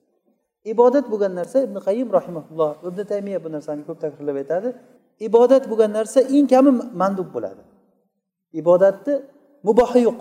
Ibodat 0.73 1.05
bo'lgan 1.11 1.33
narsa 1.39 1.57
ibn 1.67 1.77
qayim 1.87 2.09
rahimulloh 2.17 2.71
ibn 2.89 2.99
taymiya 3.11 3.39
bu 3.45 3.49
narsani 3.55 3.81
ko'p 3.87 3.99
takrorlab 4.03 4.37
aytadi. 4.41 4.69
Ibodat 5.19 5.69
bo'lgan 5.69 5.91
narsa 5.97 6.19
eng 6.21 6.47
kami 6.53 6.71
mandub 7.01 7.29
bo'ladi. 7.35 7.63
Ibodatni 8.61 9.13
mubohi 9.67 10.01
yo'q. 10.07 10.19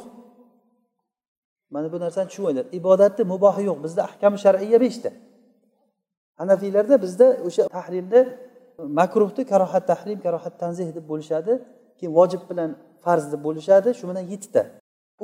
Mana 1.70 1.92
bu 1.92 2.00
narsani 2.00 2.28
tushunib 2.28 2.66
ibodatni 2.78 3.24
mubohi 3.32 3.62
yo'q. 3.68 3.78
Bizda 3.84 4.00
ahkami 4.08 4.38
shar'iya 4.44 4.78
beshta. 4.84 5.10
Hanafiylarda 6.40 7.02
bizda 7.02 7.26
o'sha 7.46 7.68
tahrimda 7.76 8.20
makruhni 8.78 9.42
karohat 9.52 9.86
tahrim 9.86 10.18
karohat 10.20 10.54
tanzih 10.62 10.88
deb 10.96 11.04
bo'lishadi 11.10 11.52
keyin 11.98 12.12
vojib 12.18 12.42
bilan 12.50 12.70
farz 13.04 13.24
deb 13.32 13.40
bo'lishadi 13.46 13.88
shu 13.98 14.04
bilan 14.10 14.24
yettita. 14.32 14.62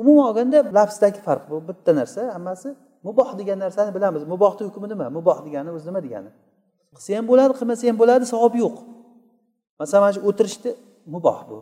Umuman 0.01 0.25
olganda 0.29 0.57
lafzdagi 0.77 1.19
farq 1.27 1.43
bu 1.51 1.55
bitta 1.67 1.91
narsa 1.99 2.21
hammasi 2.35 2.69
muboh 3.07 3.29
degan 3.39 3.59
narsani 3.59 3.91
bilamiz. 3.95 4.23
Mubohni 4.33 4.63
hukmi 4.67 4.87
nima? 4.89 5.09
Muboh 5.17 5.37
degani 5.45 5.69
o'zi 5.75 5.85
nima 5.89 6.01
degani? 6.05 6.31
Qilsa 6.95 7.11
ham 7.17 7.25
bo'ladi 7.31 7.53
qilmasa 7.59 7.83
ham 7.89 7.97
bo'ladi 8.01 8.25
savob 8.33 8.53
yo'q. 8.63 8.75
Masalan 9.81 10.01
mana 10.03 10.13
shu 10.15 10.21
o'tirishni 10.29 10.71
muboh 11.13 11.39
bu. 11.49 11.57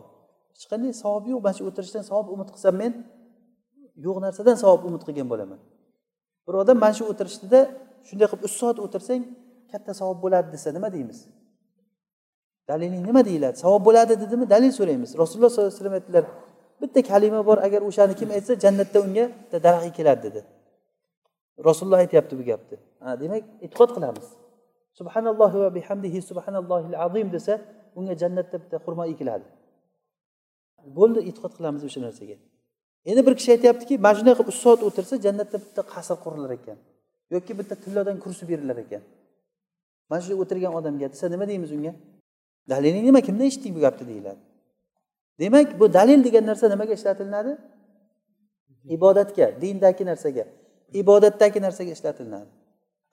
Hech 0.54 0.66
qanday 0.70 0.92
savob 1.02 1.24
yo'q. 1.32 1.40
Mana 1.46 1.54
shu 1.58 1.62
o'tirishdan 1.70 2.02
savob 2.10 2.26
umid 2.34 2.48
qilsam 2.54 2.74
men 2.82 2.92
yo'q 4.06 4.16
narsadan 4.24 4.56
savob 4.62 4.80
umid 4.88 5.02
qilgan 5.06 5.28
bo'laman. 5.32 5.60
Bir 6.46 6.54
odam 6.62 6.76
mana 6.84 6.94
shu 6.98 7.04
o'tirishdida 7.12 7.60
shunday 8.08 8.26
qilib 8.30 8.42
uch 8.48 8.54
soat 8.60 8.76
o'tirsang 8.84 9.22
katta 9.72 9.92
savob 10.00 10.18
bo'ladi 10.24 10.48
desa 10.54 10.68
nima 10.76 10.88
deymiz? 10.96 11.18
Daliling 12.68 13.02
nima 13.08 13.22
deyiladi? 13.28 13.56
Savob 13.64 13.82
bo'ladi 13.88 14.12
dedimi? 14.22 14.44
Dalil 14.54 14.72
so'raymiz. 14.78 15.10
Rasululloh 15.22 15.50
sollallohu 15.52 15.70
alayhi 15.72 15.80
vasallam 15.80 15.96
aytdilar 15.98 16.24
bitta 16.82 17.00
kalima 17.10 17.40
bor 17.48 17.58
agar 17.66 17.80
o'shani 17.88 18.14
kim 18.20 18.28
aytsa 18.36 18.52
jannatda 18.64 18.98
unga 19.06 19.24
bitta 19.40 19.58
daraxt 19.66 19.92
keladi 19.98 20.20
dedi. 20.26 20.40
Rasululloh 21.68 22.00
aytyapti 22.04 22.34
bu 22.38 22.44
gapni. 22.50 22.76
Demak 23.22 23.42
e'tiqod 23.64 23.90
qilamiz. 23.96 24.26
Subhanallohi 24.98 25.56
va 25.64 25.70
bihamdihi 25.78 26.18
subhanallohil 26.30 26.96
azim 27.06 27.28
desa 27.36 27.54
unga 28.00 28.14
jannatda 28.22 28.56
bitta 28.62 28.76
xurmo 28.84 29.04
ekiladi. 29.12 29.46
Bo'ldi 30.98 31.20
e'tiqod 31.28 31.52
qilamiz 31.58 31.82
o'sha 31.88 32.00
narsaga. 32.06 32.36
Endi 33.10 33.20
bir 33.26 33.34
kishi 33.38 33.50
aytyaptiki 33.56 33.94
mana 34.04 34.14
shunday 34.18 34.34
qilib 34.38 34.50
uch 34.52 34.58
soat 34.64 34.80
o'tirsa 34.88 35.14
jannatda 35.26 35.56
bitta 35.64 35.82
qasr 35.92 36.16
qurilar 36.24 36.50
ekan 36.58 36.78
yoki 37.34 37.52
bitta 37.58 37.74
tillodan 37.84 38.16
kursi 38.24 38.44
berilar 38.50 38.76
ekan. 38.84 39.02
Mana 40.10 40.20
shu 40.24 40.32
o'tirgan 40.42 40.72
odamga 40.78 41.08
desa 41.12 41.26
nima 41.34 41.48
deymiz 41.50 41.72
unga? 41.76 41.92
Daliling 42.70 43.04
nima 43.08 43.20
kimdan 43.26 43.46
eshitding 43.50 43.72
bu 43.76 43.80
gapni? 43.86 44.04
deyiladi. 44.10 44.40
Demak 45.40 45.80
bu 45.80 45.92
dalil 45.98 46.24
degan 46.26 46.44
narsa 46.50 46.66
nimaga 46.68 46.92
ishlatilinadi 46.98 47.52
ibodatga 48.96 49.46
dindagi 49.62 50.04
narsaga 50.10 50.44
ibodatdagi 51.00 51.58
narsaga 51.66 51.90
ishlatilinadi 51.96 52.50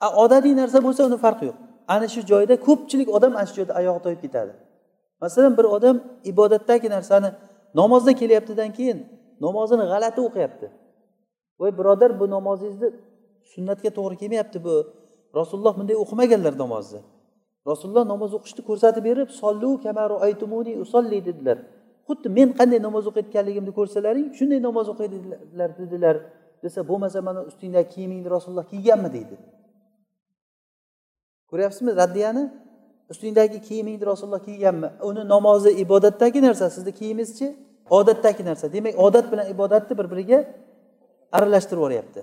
a 0.06 0.08
odatiy 0.24 0.56
narsa 0.62 0.78
bo'lsa 0.86 1.02
uni 1.10 1.18
farqi 1.26 1.46
yo'q. 1.50 1.58
Ana 1.88 2.08
shu 2.14 2.22
joyda 2.32 2.56
ko'pchilik 2.68 3.10
odam 3.18 3.34
ana 3.40 3.46
shu 3.50 3.56
joyda 3.60 3.74
oyog'i 3.80 4.02
toyib 4.06 4.22
ketadi. 4.26 4.54
Masalan 5.22 5.58
bir 5.58 5.64
odam 5.64 5.98
ibodatdagi 6.32 6.90
narsani 6.90 7.30
namozda 7.76 8.14
kelyaptidan 8.22 8.74
keyin 8.78 9.00
namozini 9.46 9.86
g'alati 9.92 10.22
o'qiyapti. 10.28 10.68
Voy 11.60 11.72
birodar 11.80 12.20
bu 12.20 12.26
namozingizni 12.36 12.90
sunnatga 13.54 13.90
to'g'ri 13.98 14.16
kelmayapti 14.22 14.64
bu. 14.68 14.76
Rasululloh 15.36 15.74
bunday 15.80 15.96
o'qimaganlar 16.04 16.54
namozni. 16.64 17.02
Rasululloh 17.68 18.06
namoz 18.14 18.32
o'qishni 18.38 18.62
ko'rsatib 18.70 19.04
berib 19.10 19.30
sollu 19.42 19.70
kamaru 19.86 20.16
aytumuni 20.28 20.74
usolli 20.84 21.20
dedilar. 21.28 21.58
Xuddi 22.08 22.28
men 22.38 22.50
qanday 22.60 22.80
namoz 22.88 23.04
o'qiyotganligimni 23.10 23.72
ko'rsalaring 23.80 24.28
shunday 24.38 24.60
namoz 24.68 24.88
o'qiydilar 24.94 25.70
dedilar. 25.82 26.16
Desa 26.64 26.80
bo'lmasa 26.90 27.20
mana 27.28 27.42
ustingdagi 27.50 27.90
kiyimingni 27.94 28.30
rasululloh 28.36 28.68
kiyganmi? 28.74 29.10
deydi. 29.16 29.36
Ko'ryapsizmi 31.50 31.92
raddiyani? 32.02 32.44
Ustingdagi 33.10 33.62
kiyimingni 33.62 34.06
rasululloh 34.06 34.44
kiyganmi? 34.46 34.90
Uni 35.04 35.28
namozi 35.28 35.70
ibodatdagi 35.84 36.42
narsa 36.42 36.70
sizni 36.70 36.92
kiyimingizchi 36.92 37.56
odatdagi 37.90 38.46
narsa. 38.46 38.74
Demak 38.74 39.00
odat 39.00 39.32
bilan 39.32 39.48
ibodatni 39.54 39.98
bir 39.98 40.12
biriga 40.12 40.40
aralashtirib 41.32 41.80
yuboryapti. 41.82 42.22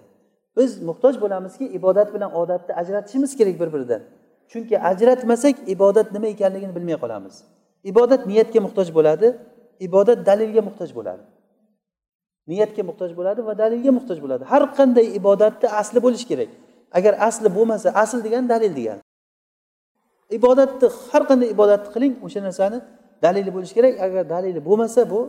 Biz 0.57 0.83
muhtoj 0.83 1.21
bo'lamizki 1.21 1.65
ibodat 1.79 2.15
bilan 2.15 2.35
odatni 2.35 2.75
ajratishimiz 2.75 3.37
kerak 3.37 3.61
bir 3.61 3.73
biridan 3.73 4.03
chunki 4.49 4.79
ajratmasak 4.91 5.57
ibodat 5.67 6.13
nima 6.13 6.27
ekanligini 6.27 6.75
bilmay 6.77 6.97
qolamiz. 7.05 7.35
Ibodat 7.85 8.27
niyatga 8.27 8.61
muhtoj 8.67 8.89
bo'ladi 8.95 9.29
ibodat 9.87 10.27
dalilga 10.27 10.63
muhtoj 10.69 10.91
bo'ladi. 10.99 11.23
Niyatga 12.51 12.83
muhtoj 12.91 13.11
bo'ladi 13.19 13.41
va 13.49 13.59
dalilga 13.63 13.91
muhtoj 13.99 14.19
bo'ladi. 14.25 14.45
Har 14.53 14.63
qanday 14.79 15.07
ibodatni 15.21 15.69
asli 15.81 15.99
bo'lishi 16.07 16.27
kerak. 16.31 16.51
Agar 16.99 17.13
asli 17.29 17.49
bo'lmasa 17.57 17.89
asl 18.03 18.19
degani 18.27 18.49
dalil 18.55 18.73
degani 18.79 19.04
ibodatni 20.39 20.89
har 21.11 21.23
qanday 21.31 21.49
ibodatni 21.55 21.89
qiling 21.95 22.15
o'sha 22.27 22.41
narsani 22.47 22.79
dalili 23.25 23.51
bo'lishi 23.57 23.75
kerak. 23.79 23.95
Agar 24.05 24.23
dalili 24.35 24.61
bo'lmasa 24.69 25.01
bu 25.13 25.21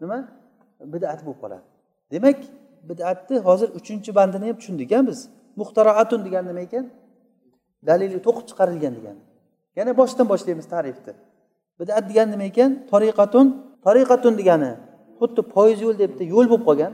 nima? 0.00 0.18
Bidat 0.92 1.20
bo'lib 1.26 1.38
qoladi. 1.42 1.64
Demak 2.12 2.38
bidatni 2.88 3.36
hozir 3.46 3.68
uchinchi 3.78 4.10
bandini 4.18 4.44
ham 4.48 4.56
tushundik 4.60 4.92
a 4.92 5.06
biz. 5.08 5.18
Muxtaroatun 5.60 6.20
degani 6.26 6.48
nima 6.50 6.62
ekan? 6.68 6.84
Dalili 7.88 8.18
to'qib 8.26 8.44
chiqarilgan 8.50 8.92
degani. 8.98 9.22
Yana 9.78 9.92
boshdan 10.00 10.26
boshlaymiz 10.32 10.66
tarifni. 10.74 11.12
Bidat 11.80 12.04
degani 12.10 12.30
nima 12.34 12.46
ekan? 12.52 12.70
Tariqatun 12.92 13.46
tariqatun 13.86 14.34
degani. 14.40 14.70
Xuddi 15.20 15.40
poyiz 15.54 15.78
yo'l 15.84 15.96
deb 16.02 16.10
yo'l 16.34 16.46
bo'lib 16.52 16.64
qolgan. 16.68 16.92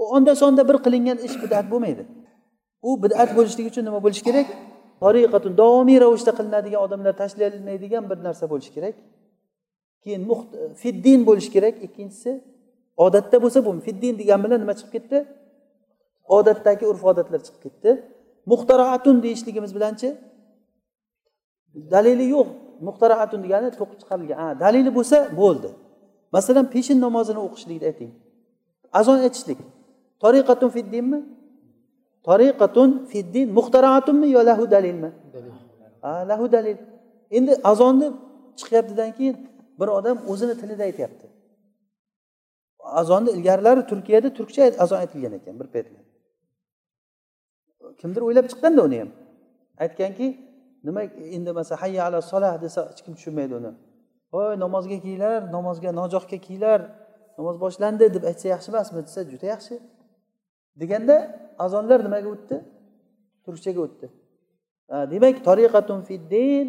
U 0.00 0.02
onda 0.16 0.32
sonda 0.42 0.62
bir 0.68 0.76
qilingan 0.84 1.18
ish 1.26 1.36
bidat 1.42 1.66
bo'lmaydi. 1.72 2.02
U 2.88 2.90
bidat 3.02 3.30
bo'lishligi 3.36 3.68
uchun 3.72 3.84
nima 3.88 3.98
bo'lishi 4.04 4.22
kerak? 4.28 4.46
Tariqatun 5.02 5.52
davomiy 5.60 5.98
ravishda 6.04 6.32
qilinadigan 6.38 6.80
odamlar 6.86 7.14
tashlanmaydigan 7.22 8.04
bir 8.10 8.18
narsa 8.26 8.44
bo'lishi 8.52 8.72
kerak. 8.76 8.96
Keyin 10.04 10.22
fiddin 10.82 11.20
bo'lishi 11.28 11.50
kerak. 11.56 11.74
Ikkinchisi 11.86 12.30
odatda 13.04 13.36
bo'lsa 13.44 13.58
bu 13.66 13.70
fiddin 13.86 14.14
degan 14.20 14.40
bilan 14.44 14.58
nima 14.62 14.74
chiqib 14.78 14.92
ketdi? 14.96 15.18
Odatdagi 16.36 16.84
urf 16.92 17.02
odatlar 17.10 17.40
chiqib 17.46 17.60
ketdi. 17.64 17.90
Muxtaraatun 18.52 19.16
deyishligimiz 19.24 19.72
bilanchi 19.76 20.08
dalili 21.94 22.26
yo'q. 22.34 22.48
Muxtaraatun 22.88 23.40
degani 23.44 23.68
to'qib 23.78 23.98
chiqarilgan. 24.02 24.38
A 24.44 24.46
dalili 24.64 24.90
bo'lsa 24.98 25.18
bo'ldi. 25.40 25.70
Masalan 26.36 26.66
peshin 26.74 26.98
namozini 27.06 27.40
o'qishlikni 27.46 27.86
ayting. 27.90 28.12
Azon 28.98 29.18
aytishlik. 29.26 29.58
Toriqatun 30.22 30.70
fiddinmi? 30.76 31.18
Toriqatun 32.26 32.90
fiddin 33.10 33.46
muhtaraatunmi 33.58 34.28
yo 34.36 34.40
lahu 34.46 34.70
dalilmi? 34.70 35.10
Lahu 36.30 36.52
dalil. 36.52 36.78
Endi 37.30 37.52
azonni 37.64 38.08
chiqyaptidan 38.58 39.10
keyin 39.16 39.36
bir 39.80 39.88
odam 39.98 40.16
o'zini 40.30 40.54
tilida 40.60 40.82
aytyapti. 40.88 41.26
Azonni 43.00 43.30
ilgarilari 43.30 43.86
turkiyada 43.90 44.28
turkcha 44.38 44.62
azon 44.84 44.98
aytilgan 45.04 45.32
ekan 45.38 45.54
bir 45.60 45.68
paytlar. 45.74 46.04
Kimdir 48.00 48.22
o'ylab 48.26 48.46
chiqqanda 48.52 48.80
uni 48.88 48.98
ham. 49.02 49.10
Aytganki 49.84 50.26
nima 50.86 51.02
endi 51.36 51.50
masalan 51.58 51.80
hayya 51.82 52.00
ala 52.08 52.18
solah 52.32 52.52
desa 52.64 52.80
hech 52.90 53.00
kim 53.04 53.14
tushunmaydi 53.18 53.54
uni. 53.60 53.72
Voy 54.32 54.52
namozga 54.64 54.96
kelinglar 55.04 55.40
namozga 55.56 55.90
nojohga 56.00 56.38
kelinglar 56.46 56.80
namoz 57.38 57.56
boshlandi 57.64 58.04
deb 58.14 58.24
aytsa 58.30 58.46
yaxshi 58.54 58.68
emasmi 58.72 59.00
desa 59.06 59.20
juda 59.32 59.46
yaxshi 59.54 59.74
deganda 60.80 61.16
azonlar 61.64 61.98
nimaga 62.06 62.28
o'tdi? 62.34 62.56
Turkchaga 63.44 63.80
o'tdi. 63.86 64.06
Demak 65.12 65.36
tariqatun 65.48 66.00
fiddin 66.08 66.66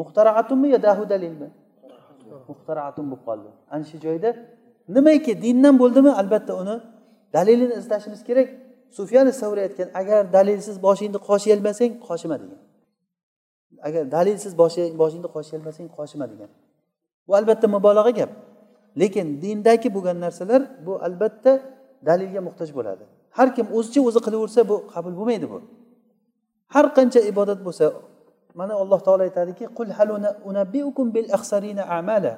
muxtaraatunmi 0.00 0.68
yo 0.74 0.78
dahu 0.86 1.02
dalilmi 1.12 1.48
muhtaraatun 2.48 3.04
bo'lib 3.10 3.24
qoldi. 3.28 3.50
Ana 3.74 3.84
shu 3.90 3.96
joyda 4.06 4.30
nimaiki 4.96 5.32
dindan 5.44 5.74
bo'ldimi? 5.82 6.10
Albatta 6.20 6.52
uni 6.62 6.76
dalilini 7.36 7.74
izlashimiz 7.80 8.22
kerak. 8.28 8.48
Sufyan 8.98 9.26
savri 9.42 9.60
aytgan 9.66 9.88
agar 10.00 10.20
dalilsiz 10.36 10.76
boshingni 10.86 11.18
qoshiyolmasang 11.28 11.92
qoshima 12.08 12.36
degan. 12.42 12.60
Agar 13.88 14.02
dalilsiz 14.16 14.52
boshingni 15.02 15.28
qoshiyolmasang 15.36 15.88
qoshima 15.98 16.26
degan. 16.32 16.50
Bu 17.26 17.32
albatta 17.40 17.66
mubolag'a 17.76 18.12
gap. 18.20 18.30
Lekin 19.00 19.26
dindagi 19.42 19.88
bo'lgan 19.96 20.16
narsalar 20.24 20.60
bu 20.86 20.92
albatta 21.06 21.52
dalilga 22.08 22.40
muhtoj 22.48 22.70
bo'ladi. 22.78 23.04
Har 23.36 23.48
kim 23.56 23.66
o'zicha 23.78 24.00
o'zi 24.08 24.20
qilaversa 24.26 24.60
bu 24.70 24.76
qabul 24.94 25.14
bo'lmaydi 25.18 25.46
bu. 25.52 25.58
Har 26.74 26.86
qancha 26.96 27.20
ibodat 27.30 27.60
bo'lsa 27.66 27.84
mana 28.60 28.74
alloh 28.82 29.00
taolo 29.06 29.22
aytadiki 29.28 29.64
qul 30.96 31.08
bil 31.14 31.28
amala. 31.98 32.34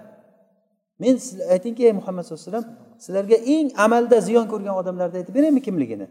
Men 1.03 1.15
aytingki 1.55 1.83
ey 1.89 1.93
muhammad 1.93 2.23
sallallohu 2.25 2.43
alayhi 2.49 2.57
vasallam 2.57 2.99
sizlarga 3.05 3.37
eng 3.55 3.69
amalda 3.85 4.17
ziyon 4.27 4.47
ko'rgan 4.53 4.75
odamlarni 4.81 5.17
aytib 5.21 5.35
beraymi 5.39 5.61
kimligini? 5.67 6.07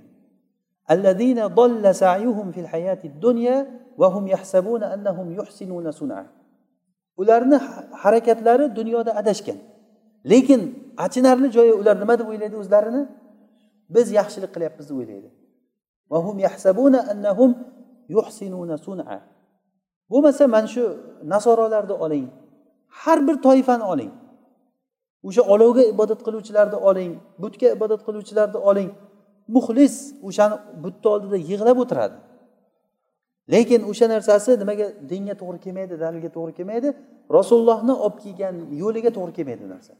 Ularni 7.21 7.57
harakatlari 8.03 8.65
dunyoda 8.75 9.11
adashgan. 9.21 9.57
Lekin 10.31 10.61
achinarli 10.97 11.51
joyi 11.51 11.73
ular 11.81 11.95
nima 11.99 12.19
deb 12.19 12.27
o'ylaydi 12.31 12.55
o'zlarini? 12.61 13.01
Biz 13.95 14.07
yaxshilik 14.19 14.51
qilyapmiz 14.55 14.85
deb 14.89 14.97
o'ylaydi. 15.01 15.29
Bo'lmasa 20.11 20.47
mana 20.55 20.67
shu 20.75 20.83
nasorolarni 21.33 21.95
oling. 22.05 22.27
Har 23.01 23.19
bir 23.27 23.35
toifani 23.47 23.85
oling. 23.93 24.11
O'sha 25.27 25.41
olovga 25.53 25.83
ibodat 25.93 26.21
qiluvchilarni 26.27 26.77
oling 26.89 27.11
butga 27.43 27.67
ibodat 27.77 28.01
qiluvchilarni 28.07 28.59
oling. 28.69 28.89
Muxlis 29.55 29.95
o'shani 30.27 30.55
butni 30.83 31.07
oldida 31.13 31.37
yig'lab 31.49 31.77
o'tiradi. 31.83 32.17
Lekin 33.53 33.81
o'sha 33.91 34.05
narsasi 34.13 34.51
nimaga 34.61 34.85
dinga 35.11 35.35
to'g'ri 35.41 35.59
kelmaydi 35.65 35.93
dalilga 36.03 36.29
to'g'ri 36.37 36.53
kelmaydi? 36.57 36.89
Rasulullohni 37.37 37.93
olib 38.05 38.17
kelgan 38.23 38.55
yo'liga 38.81 39.11
to'g'ri 39.17 39.33
kelmaydi 39.37 39.65
narsa. 39.73 39.93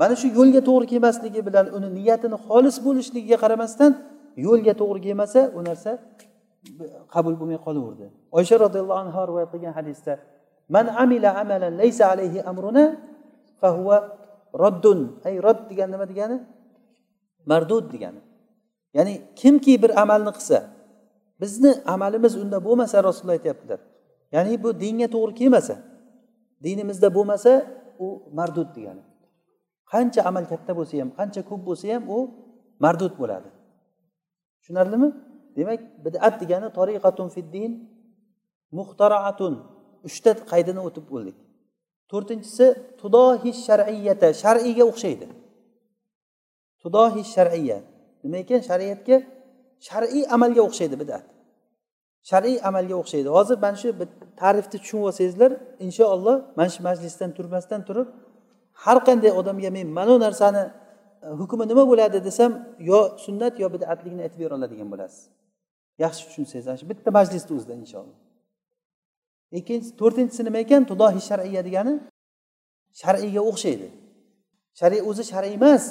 Mana 0.00 0.14
shu 0.20 0.26
yo'lga 0.38 0.60
to'g'ri 0.68 0.86
kelmasligi 0.92 1.40
bilan 1.48 1.66
uni 1.76 1.88
niyatini 1.98 2.36
xolis 2.46 2.76
bo'lishligiga 2.86 3.36
qaramasdan 3.44 3.92
yo'lga 4.46 4.72
to'g'ri 4.80 5.00
kelmasa 5.06 5.40
u 5.58 5.60
narsa 5.68 5.90
qabul 7.14 7.34
bo'lmay 7.40 7.58
qolaverdi. 7.66 8.06
Oysha 8.38 8.56
roziyallohu 8.64 9.00
anhu 9.04 9.20
rivoyat 9.28 9.50
qilgan 9.54 9.74
hadisda 9.78 10.12
man 10.74 10.86
amila 11.04 11.30
amalan 11.42 11.72
laysa 11.82 12.04
alayhi 12.14 12.38
amruna 12.50 12.84
fahuva 13.60 13.98
roddun 14.62 15.00
ay 15.28 15.34
rod 15.46 15.60
degani 15.70 15.90
nima 15.94 16.06
degani? 16.12 16.36
Mardud 17.50 17.84
degani. 17.92 18.20
Ya'ni 18.96 19.14
kimki 19.40 19.72
bir 19.82 19.90
amalni 20.02 20.32
qilsa 20.38 20.58
bizni 21.40 21.72
amalimiz 21.94 22.34
unda 22.42 22.58
bo'lmasa 22.66 22.96
rasululloh 23.08 23.36
aytyaptilar. 23.38 23.80
Ya'ni 24.34 24.52
bu 24.62 24.68
dinga 24.82 25.08
to'g'ri 25.14 25.32
kelmasa 25.40 25.74
dinimizda 26.64 27.08
bo'lmasa 27.16 27.50
u 28.04 28.06
mardud 28.38 28.68
degani. 28.76 29.02
Qancha 29.92 30.20
amal 30.30 30.44
katta 30.52 30.72
bo'lsa 30.78 30.94
ham 31.02 31.10
qancha 31.18 31.40
ko'p 31.50 31.62
bo'lsa 31.68 31.86
ham 31.94 32.04
u 32.16 32.18
mardud 32.84 33.12
bo'ladi. 33.20 33.48
Tushunarlimi? 34.58 35.08
Demak 35.56 35.80
bidat 36.04 36.34
degani 36.42 36.68
toriqatun 36.78 37.28
fiddin 37.36 37.72
muhtaraatun 38.78 39.54
uchta 40.08 40.30
qaydini 40.52 40.80
o'tib 40.88 41.04
bo'ldik 41.12 41.36
to'rtinchisi 42.12 42.66
tudohi 43.00 43.50
shar'iyata 43.66 44.28
shar'iyga 44.42 44.84
o'xshaydi. 44.90 45.26
Tudohi 46.82 47.22
shar'iya 47.34 47.78
nima 48.24 48.36
ekan? 48.44 48.60
Shariatga 48.68 49.16
shar'iy 49.88 50.24
amalga 50.36 50.62
o'xshaydi 50.68 50.96
bidat. 51.02 51.24
Shar'iy 52.30 52.58
amalga 52.68 52.94
o'xshaydi. 53.02 53.28
Hozir 53.38 53.56
mana 53.64 53.76
shu 53.82 53.88
ta'rifni 54.42 54.78
tushunib 54.82 55.04
olsangizlar 55.08 55.50
inshaalloh 55.86 56.36
mana 56.58 56.70
shu 56.74 56.80
majlisdan 56.88 57.30
turmasdan 57.36 57.80
turib 57.88 58.08
har 58.84 58.98
qanday 59.06 59.32
odamga 59.40 59.70
men 59.76 59.88
mana 59.98 60.10
bu 60.14 60.20
narsani 60.26 60.62
e, 61.24 61.28
hukmi 61.40 61.64
nima 61.70 61.84
bo'ladi 61.90 62.18
desam 62.28 62.52
yo 62.90 62.98
sunnat 63.24 63.54
yo 63.62 63.66
bidatligini 63.74 64.22
aytib 64.26 64.40
bera 64.44 64.54
oladigan 64.58 64.88
bo'lasiz. 64.92 65.22
Yaxshi 66.04 66.22
tushunsangiz 66.28 66.66
ana 66.68 66.76
shu 66.80 66.86
bitta 66.92 67.10
majlisni 67.18 67.52
o'zida 67.58 67.74
inshaalloh. 67.82 68.18
Ikkinchisi 69.58 69.92
to'rtinchisi 70.00 70.42
nima 70.48 70.58
ekan? 70.64 70.82
Tudohi 70.90 71.20
shar'iya 71.28 71.62
degani 71.68 71.94
shar'iyga 73.00 73.42
o'xshaydi. 73.50 73.88
Shariy 74.80 75.00
o'zi 75.10 75.24
shar'iy 75.32 75.54
emas 75.60 75.84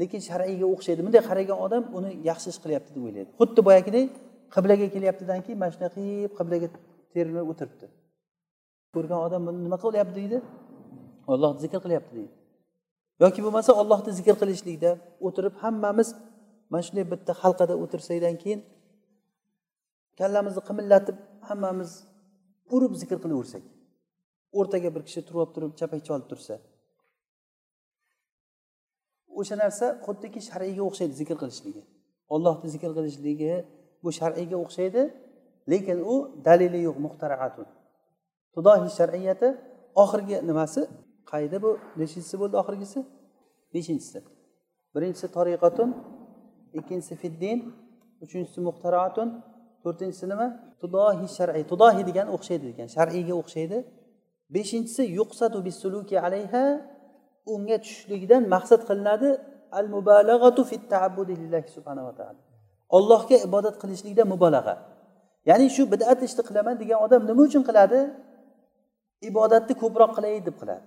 lekin 0.00 0.20
shar'iyga 0.28 0.66
o'xshaydi. 0.74 1.00
Bunday 1.06 1.22
qaragan 1.30 1.58
odam 1.66 1.82
uni 1.98 2.10
yaxshi 2.30 2.48
ish 2.52 2.60
qilyapti 2.64 2.90
deb 2.96 3.02
o'ylaydi. 3.08 3.30
Xuddi 3.40 3.60
boyagidek 3.68 4.08
qiblaga 4.54 4.86
kelyaptidan 4.94 5.40
keyin 5.44 5.58
mana 5.62 5.72
shunaqa 5.74 5.94
qilib 5.96 6.32
qiblaga 6.38 6.68
terilib 7.14 7.46
o'tiribdi. 7.52 7.86
Ko'rgan 8.94 9.20
odam 9.26 9.42
buni 9.48 9.58
nima 9.66 9.78
qilyapti 9.84 10.14
deydi? 10.20 10.38
Ollohni 11.32 11.60
zikr 11.64 11.80
qilyapti 11.84 12.12
deydi. 12.18 12.32
Yoki 13.22 13.40
bo'lmasa 13.44 13.70
ollohni 13.80 14.12
zikr 14.18 14.34
qilishlikda 14.42 14.90
o'tirib 15.26 15.54
hammamiz 15.62 16.08
mana 16.70 16.82
shunday 16.86 17.04
bitta 17.12 17.32
halqada 17.42 17.74
o'tirsakdan 17.82 18.36
keyin 18.42 18.60
kallamizni 20.18 20.62
qimillatib 20.68 21.16
hammamiz 21.48 21.90
urib 22.74 22.92
zikr 23.02 23.18
qilaversak 23.24 23.64
o'rtaga 24.58 24.88
bir 24.94 25.02
kishi 25.08 25.20
turib 25.28 25.50
turib 25.54 25.72
chapakcha 25.80 26.10
olib 26.16 26.28
tursa 26.32 26.54
o'sha 29.38 29.56
narsa 29.62 29.86
xuddiki 30.06 30.40
shar'iyga 30.48 30.82
o'xshaydi 30.88 31.14
zikr 31.20 31.36
qilishligi. 31.42 31.82
Ollohni 32.34 32.68
zikr 32.74 32.90
qilishligi 32.98 33.52
bu 34.04 34.10
shar'iyga 34.18 34.56
o'xshaydi 34.64 35.02
lekin 35.72 35.98
u 36.12 36.14
dalili 36.46 36.80
yo'q 36.86 36.96
muhtaraatun 37.06 37.66
tudohi 38.54 38.88
shar'iyati 38.98 39.48
oxirgi 40.02 40.36
nimasi? 40.50 40.82
Qayda 41.30 41.56
bu? 41.64 41.70
Nechinchisi 42.00 42.36
bo'ldi 42.40 42.56
oxirgisi? 42.62 43.00
Beshinchisi. 43.74 44.18
Birinchisi 44.94 45.26
tariqatun 45.36 45.88
ikkinchisi 46.78 47.14
fiddin 47.22 47.58
uchinchisi 48.24 48.60
muhtaraatun 48.68 49.28
to'rtinchisi 49.84 50.26
nima? 50.32 50.48
Tudohi 50.80 51.26
shar'iy 51.38 51.64
tudohi 51.72 52.02
degani 52.08 52.30
o'xshaydi 52.36 52.64
degan 52.70 52.88
shar'iyga 52.96 53.34
o'xshaydi. 53.42 53.78
Beshinchisi 54.54 55.02
yuqsatu 55.18 55.58
bisuluki 55.66 56.16
alayha 56.26 56.64
unga 57.54 57.76
tushishlikdan 57.84 58.42
maqsad 58.54 58.80
qilinadi 58.88 59.28
al 59.78 59.86
mubalag'atu 59.94 60.60
fit 60.70 60.82
taabbudi 60.92 61.34
lillahi 61.42 61.68
va 61.86 62.12
taolo 62.18 62.40
allohga 62.96 63.36
ibodat 63.46 63.76
qilishlikda 63.82 64.24
mubolag'a 64.32 64.74
ya'ni 65.48 65.66
shu 65.76 65.82
bidat 65.92 66.20
ishni 66.28 66.42
qilaman 66.48 66.74
degan 66.82 66.98
odam 67.06 67.22
nima 67.30 67.42
uchun 67.48 67.62
qiladi? 67.68 68.00
Ibodatni 69.30 69.74
ko'proq 69.82 70.10
qilay 70.16 70.34
deb 70.48 70.56
qiladi. 70.60 70.84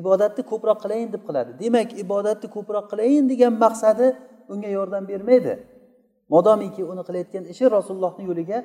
Ibodatni 0.00 0.42
ko'proq 0.50 0.78
qilayin 0.84 1.12
deb 1.14 1.22
qiladi. 1.28 1.50
Demak 1.62 1.88
ibodatni 2.04 2.48
ko'proq 2.56 2.84
qilayin 2.92 3.24
degan 3.32 3.52
maqsadi 3.64 4.06
unga 4.52 4.68
yordam 4.78 5.08
bermaydi. 5.08 5.54
Modomiki 6.34 6.82
uni 6.92 7.02
qilayotgan 7.08 7.44
ishi 7.52 7.64
rasulullohni 7.76 8.24
yo'liga 8.30 8.58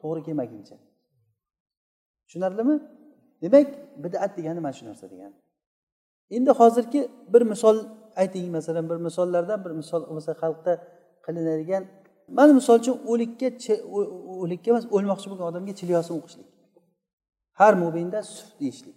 to'g'ri 0.00 0.20
kelmaguncha. 0.26 0.76
Tushunarlimi? 2.26 2.76
Demak 3.42 3.66
bidat 4.04 4.30
degani 4.36 4.60
mana 4.64 4.74
shu 4.78 4.84
narsa 4.88 5.06
degani 5.12 5.36
endi 6.30 6.50
hozirgi 6.50 7.08
bir 7.32 7.42
misol 7.42 7.76
ayting 8.16 8.50
masalan 8.50 8.90
bir 8.90 8.96
misollardan 8.96 9.64
bir 9.64 9.70
misol 9.70 10.02
bo'lsa 10.10 10.32
xalqda 10.42 10.72
qilinadigan 11.26 11.84
mana 12.28 12.52
misol 12.58 12.76
uchun 12.82 12.96
o'likka 13.12 13.48
o'likka 14.42 14.68
emas 14.72 14.84
o'lmoqchi 14.96 15.26
bo'lgan 15.30 15.46
odamga 15.52 15.74
chilyosin 15.80 16.14
o'qishlik. 16.18 16.48
Har 17.60 17.74
mo'minda 17.82 18.20
suf 18.34 18.50
deyishlik. 18.60 18.96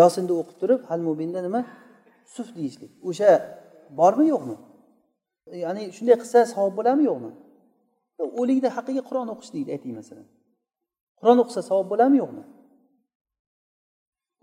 Yosinni 0.00 0.32
o'qib 0.40 0.56
turib 0.62 0.80
hal 0.88 1.00
mubinda 1.08 1.40
nima? 1.46 1.60
Suf 2.34 2.48
deyishlik. 2.56 2.90
O'sha 3.08 3.30
bormi 3.98 4.26
yo'qmi? 4.32 4.56
Ya'ni 5.64 5.82
shunday 5.96 6.16
qilsa 6.22 6.38
savob 6.54 6.72
bo'ladimi 6.78 7.04
yo'qmi? 7.10 7.30
O'likni 8.40 8.68
haqqiga 8.76 9.02
qur'on 9.08 9.28
o'qish 9.34 9.50
deydi 9.56 9.70
ayting 9.76 9.94
masalan. 10.00 10.26
Qur'on 11.20 11.38
o'qisa 11.42 11.60
savob 11.70 11.86
bo'ladimi 11.92 12.18
yo'qmi? 12.22 12.44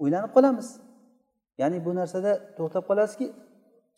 O'ylanib 0.01 0.31
qolamiz. 0.35 0.67
Ya'ni 1.61 1.77
bu 1.85 1.91
narsada 1.99 2.31
to'xtab 2.57 2.83
qolasizki 2.89 3.27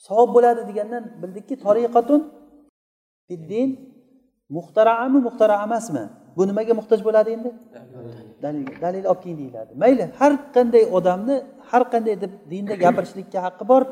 savob 0.07 0.29
bo'ladi 0.35 0.61
degandan 0.69 1.03
bildikki 1.21 1.55
tariqatun 1.65 2.21
fiddin 3.27 3.69
muhtaraami 4.55 5.19
muxtara 5.27 5.55
emasmi? 5.67 6.03
Bu 6.37 6.43
nimaga 6.49 6.73
muhtoj 6.79 6.99
bo'ladi 7.07 7.29
endi? 7.35 7.49
Dalil 8.43 8.65
dalil 8.83 9.05
olib 9.11 9.21
keling 9.23 9.37
deyiladi. 9.41 9.71
Mayli 9.83 10.03
har 10.19 10.33
qanday 10.55 10.83
odamni 10.97 11.35
har 11.69 11.83
qanday 11.93 12.15
deb 12.23 12.31
dinda 12.51 12.75
gapirishlikka 12.83 13.39
haqqi 13.45 13.65
bor 13.71 13.83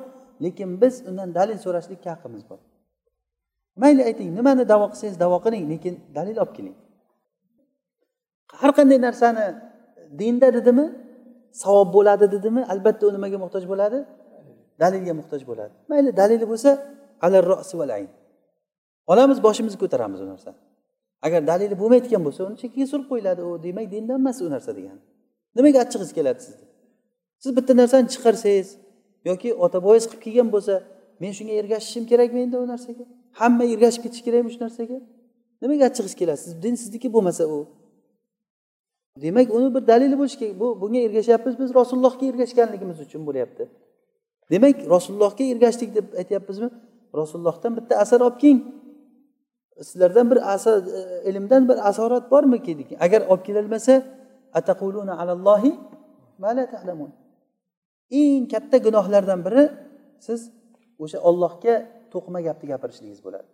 lekin 0.45 0.69
biz 0.81 0.93
undan 1.09 1.29
dalil 1.39 1.57
so'rashlikka 1.65 2.09
haqqimiz 2.13 2.43
bor. 2.49 2.59
Mayli 3.81 4.01
ayting 4.09 4.29
nimani 4.37 4.63
davo 4.73 4.85
qilsangiz 4.91 5.17
davo 5.23 5.37
qiling 5.45 5.63
lekin 5.73 5.93
dalil 6.17 6.37
olib 6.43 6.53
keling. 6.57 6.75
Har 8.61 8.71
qanday 8.77 8.97
narsani 9.07 9.45
dinda 10.19 10.47
dedimi 10.57 10.85
savob 11.63 11.89
bo'ladi 11.97 12.25
dedimi 12.35 12.61
albatta 12.73 13.03
u 13.07 13.11
nimaga 13.17 13.37
muhtoj 13.43 13.63
bo'ladi? 13.71 13.99
Dalilga 14.83 15.13
muhtoj 15.19 15.41
bo'ladi. 15.49 15.73
Mayli 15.91 16.09
dalili 16.21 16.45
bo'lsa 16.51 16.71
olamiz 19.11 19.37
boshimizni 19.45 19.79
ko'taramiz 19.83 20.19
u 20.25 20.27
narsani. 20.33 20.59
Agar 21.25 21.41
dalili 21.51 21.75
bo'lmayotgan 21.81 22.21
bo'lsa 22.27 22.41
uni 22.47 22.57
chekkaga 22.61 22.87
surib 22.91 23.07
qo'yiladi. 23.11 23.41
U 23.49 23.51
demak 23.65 23.87
dindan 23.93 24.17
emas 24.21 24.37
u 24.45 24.49
narsa 24.55 24.71
degani. 24.77 25.01
Nimaga 25.57 25.77
achchig'ingiz 25.83 26.13
keladi 26.17 26.41
sizni 26.47 26.65
siz 27.45 27.51
bitta 27.57 27.73
narsani 27.81 28.07
chiqarsangiz 28.13 28.69
yoki 29.29 29.49
ota 29.65 29.77
boboyingiz 29.83 30.07
qilib 30.11 30.23
kelgan 30.25 30.49
bo'lsa 30.55 30.73
men 31.21 31.31
shunga 31.37 31.53
ergashishim 31.61 32.03
kerakmi 32.11 32.39
endi 32.45 32.57
u 32.63 32.65
narsaga? 32.73 33.03
Hamma 33.39 33.63
ergashib 33.73 34.01
ketishi 34.05 34.23
kerakmi 34.27 34.49
shu 34.53 34.59
narsaga? 34.65 34.97
Nimaga 35.61 35.83
achchig'ingiz 35.89 36.15
keladi? 36.21 36.39
Siz 36.45 36.53
din 36.63 36.75
sizniki 36.81 37.07
bo'lmasa 37.15 37.43
u. 37.55 37.59
Demak 39.23 39.47
uni 39.57 39.67
bir 39.75 39.83
dalili 39.91 40.15
bo'lishi 40.21 40.37
kerak. 40.41 40.55
Bu 40.61 40.67
bunga 40.81 40.99
ergashyapmiz 41.07 41.55
biz 41.61 41.69
rasulullohga 41.79 42.25
ergashganligimiz 42.31 42.97
uchun 43.05 43.21
bo'lyapti. 43.27 43.63
Demak 44.53 44.75
rasulullohga 44.93 45.43
ergashdik 45.53 45.89
deb 45.97 46.07
aytyapmizmi? 46.21 46.69
Rasulullohdan 47.19 47.71
bitta 47.77 47.93
asar 48.03 48.19
olib 48.27 48.37
keling. 48.41 48.59
Sizlardan 49.81 50.31
bir 50.31 50.53
asar 50.53 50.83
e, 50.87 51.29
ilmdan 51.29 51.69
bir 51.69 51.89
asorat 51.89 52.31
bormi 52.31 52.57
agar 52.99 53.21
olib 53.21 53.43
kelolmasa 53.43 54.03
ataquluna 54.53 55.13
alallohi 55.21 55.71
ma 56.37 56.55
la 56.57 56.65
ta'lamun. 56.73 57.11
Eng 58.11 58.47
katta 58.51 58.77
gunohlardan 58.77 59.39
biri 59.45 59.63
siz 60.19 60.39
o'sha 61.03 61.19
ollohga 61.29 61.75
to'qima 62.13 62.39
gapni 62.47 62.65
gapirishligingiz 62.71 63.21
bo'ladi. 63.25 63.49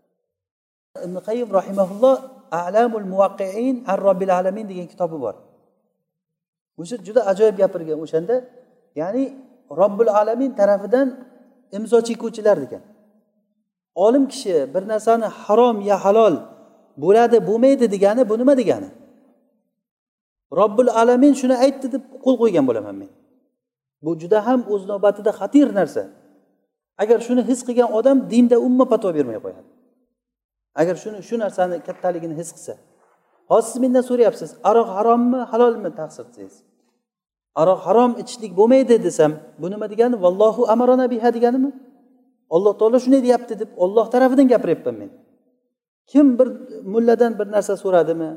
Ibn 1.05 1.15
qayim 1.27 1.49
rahimaulloh 1.59 2.17
alamul 2.51 3.07
muvaqqiin 3.13 3.75
ar 3.91 3.99
robbil 4.07 4.31
alamin 4.39 4.65
degan 4.71 4.87
kitobi 4.93 5.17
bor. 5.25 5.35
O'sha 6.81 6.95
juda 7.07 7.21
ajoyib 7.31 7.55
gapirgan 7.61 7.99
o'shanda 8.05 8.35
ya'ni 9.01 9.23
robbil 9.81 10.11
alamin 10.21 10.51
tarafidan 10.59 11.07
imzo 11.77 11.97
chekuvchilar 12.07 12.57
degan. 12.63 12.83
Olim 13.95 14.27
kishi 14.27 14.73
bir 14.73 14.87
narsani 14.87 15.25
harom 15.25 15.81
ya 15.81 15.97
halol 16.05 16.35
bo'ladi 16.97 17.47
bo'lmaydi 17.47 17.91
degani 17.91 18.29
bu 18.29 18.39
nima 18.39 18.57
degani? 18.57 18.89
Robbil 20.59 20.89
alamin 21.01 21.33
shuni 21.33 21.55
aytdi 21.63 21.87
deb 21.91 22.03
qo'l 22.25 22.35
qo'ygan 22.41 22.67
bo'laman 22.69 22.95
men. 23.01 23.09
Bu 24.01 24.11
juda 24.21 24.39
ham 24.47 24.61
o'z 24.73 24.83
navbatida 24.91 25.31
xatir 25.39 25.67
narsa. 25.79 26.03
Agar 27.01 27.19
shuni 27.27 27.41
his 27.49 27.59
qilgan 27.67 27.89
odam 27.99 28.17
dinda 28.31 28.57
umuman 28.65 28.87
fatvo 28.91 29.09
bermay 29.17 29.39
qo'yadi. 29.45 29.69
Agar 30.81 30.95
shuni 31.03 31.19
shu 31.27 31.35
narsani 31.43 31.75
kattaligini 31.87 32.35
his 32.41 32.49
qilsa. 32.55 32.73
Hozir 33.51 33.69
siz 33.71 33.81
mendan 33.83 34.03
so'rayapsiz 34.09 34.49
aroq 34.69 34.89
harommi 34.97 35.39
halolmi 35.51 35.89
taqsir 35.99 36.25
desangiz 36.29 36.55
aroq 37.61 37.79
harom 37.87 38.11
ichishlik 38.21 38.51
bo'lmaydi 38.59 38.95
desam 39.07 39.31
bu 39.61 39.67
nima 39.71 39.85
degani? 39.93 40.15
Vallohu 40.23 40.61
amarona 40.73 41.05
biha 41.13 41.29
deganimi? 41.33 41.71
Alloh 42.55 42.73
taolo 42.79 42.97
shunday 43.03 43.21
deyapti 43.27 43.53
deb 43.61 43.69
olloh 43.83 44.05
tarafidan 44.13 44.47
gapiryapman 44.53 44.95
men. 45.01 45.09
Kim 46.11 46.27
bir 46.39 46.47
mulladan 46.93 47.31
bir 47.39 47.47
narsa 47.55 47.73
so'radimi 47.83 48.29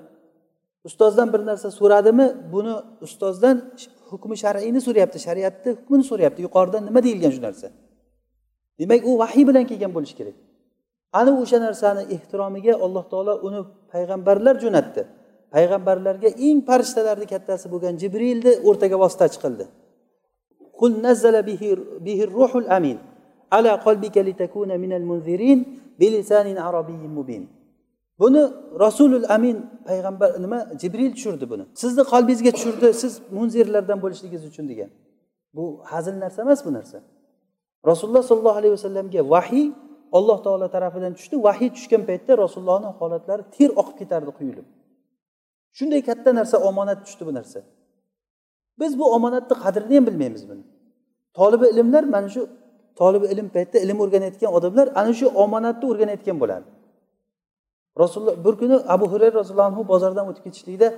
ustozdan 0.89 1.29
bir 1.35 1.43
narsa 1.49 1.69
so'radimi 1.81 2.27
buni 2.53 2.75
ustozdan 3.07 3.57
hukmi 4.11 4.37
shar'iyni 4.43 4.81
so'rayapti 4.87 5.19
shariatni 5.27 5.71
hukmini 5.79 6.05
so'rayapti. 6.11 6.41
Yuqoridan 6.47 6.83
nima 6.89 7.01
deyilgan 7.07 7.33
shu 7.37 7.43
narsa? 7.49 7.67
Demak 8.79 9.01
u 9.11 9.13
vahiy 9.23 9.45
bilan 9.49 9.65
kelgan 9.71 9.93
bo'lishi 9.97 10.15
kerak. 10.21 10.37
Ana 11.21 11.31
o'sha 11.43 11.59
narsani 11.67 12.03
ehtiromiga 12.15 12.75
alloh 12.85 13.05
taolo 13.13 13.35
uni 13.47 13.61
payg'ambarlar 13.93 14.55
jo'natdi. 14.65 15.03
Payg'ambarlarga 15.55 16.29
eng 16.47 16.59
farishtalarni 16.69 17.27
kattasi 17.33 17.67
bo'lgan 17.73 17.95
jibrilni 18.03 18.53
o'rtaga 18.69 18.97
vositachi 19.05 19.39
qildi 19.45 19.65
qul 20.79 20.93
nazzala 21.07 21.41
bihi 22.07 22.23
ruhul 22.37 22.69
amin. 22.79 22.99
Ala 23.51 23.73
qalbika 23.87 24.21
litakuna 24.21 24.79
minal 24.79 25.05
munzirin 25.11 25.61
bilisanin 26.01 26.57
arabiyyin 26.57 27.11
mubin. 27.11 27.49
Buni 28.19 28.43
rasulul 28.81 29.25
amin 29.29 29.67
payg'ambar 29.89 30.43
nima 30.43 30.59
jibril 30.81 31.13
tushirdi 31.17 31.51
buni. 31.51 31.65
Sizni 31.75 32.03
qalbingizga 32.13 32.51
tushirdi 32.57 32.95
siz 33.03 33.13
munzirlardan 33.37 33.99
bo'lishligingiz 34.03 34.45
uchun 34.51 34.69
degan. 34.69 34.91
Bu 35.57 35.65
hazil 35.91 36.17
narsa 36.21 36.43
emas 36.43 36.61
bu 36.67 36.73
narsa. 36.73 36.99
Rasululloh 37.87 38.23
sollallohu 38.31 38.59
alayhi 38.61 38.73
vasallamga 38.79 39.21
vahiy 39.35 39.67
alloh 40.13 40.39
taolo 40.47 40.69
tarafidan 40.77 41.13
tushdi. 41.19 41.37
Vahiy 41.47 41.71
tushgan 41.77 42.03
paytda 42.09 42.33
rasulullohni 42.45 42.91
holatlari 42.99 43.43
ter 43.57 43.71
oqib 43.81 43.97
ketardi 44.01 44.31
quyilib. 44.39 44.67
Shunday 45.79 46.01
katta 46.09 46.31
narsa 46.39 46.57
omonat 46.69 46.99
tushdi 47.07 47.23
bu 47.29 47.33
narsa. 47.39 47.61
Biz 48.81 48.93
bu 48.99 49.05
omonatni 49.17 49.55
qadrini 49.65 49.95
ham 49.99 50.07
bilmaymiz 50.09 50.43
buni. 50.51 50.63
Tolibi 51.39 51.67
ilmlar 51.73 52.05
mana 52.15 52.29
shu 52.35 52.43
tolib 53.01 53.23
ilm 53.33 53.49
paytida 53.57 53.79
ilm 53.85 53.99
o'rganayotgan 54.05 54.51
odamlar 54.59 54.87
ana 55.01 55.13
shu 55.19 55.27
omonatni 55.45 55.85
o'rganayotgan 55.91 56.37
bo'ladi. 56.43 56.67
Rasululloh 58.03 58.37
bir 58.47 58.55
kuni 58.61 58.77
abu 58.95 59.07
hurayra 59.13 59.35
roziyallohu 59.41 59.69
anhu 59.71 59.83
bozordan 59.93 60.25
o'tib 60.31 60.43
ketishlikda 60.47 60.89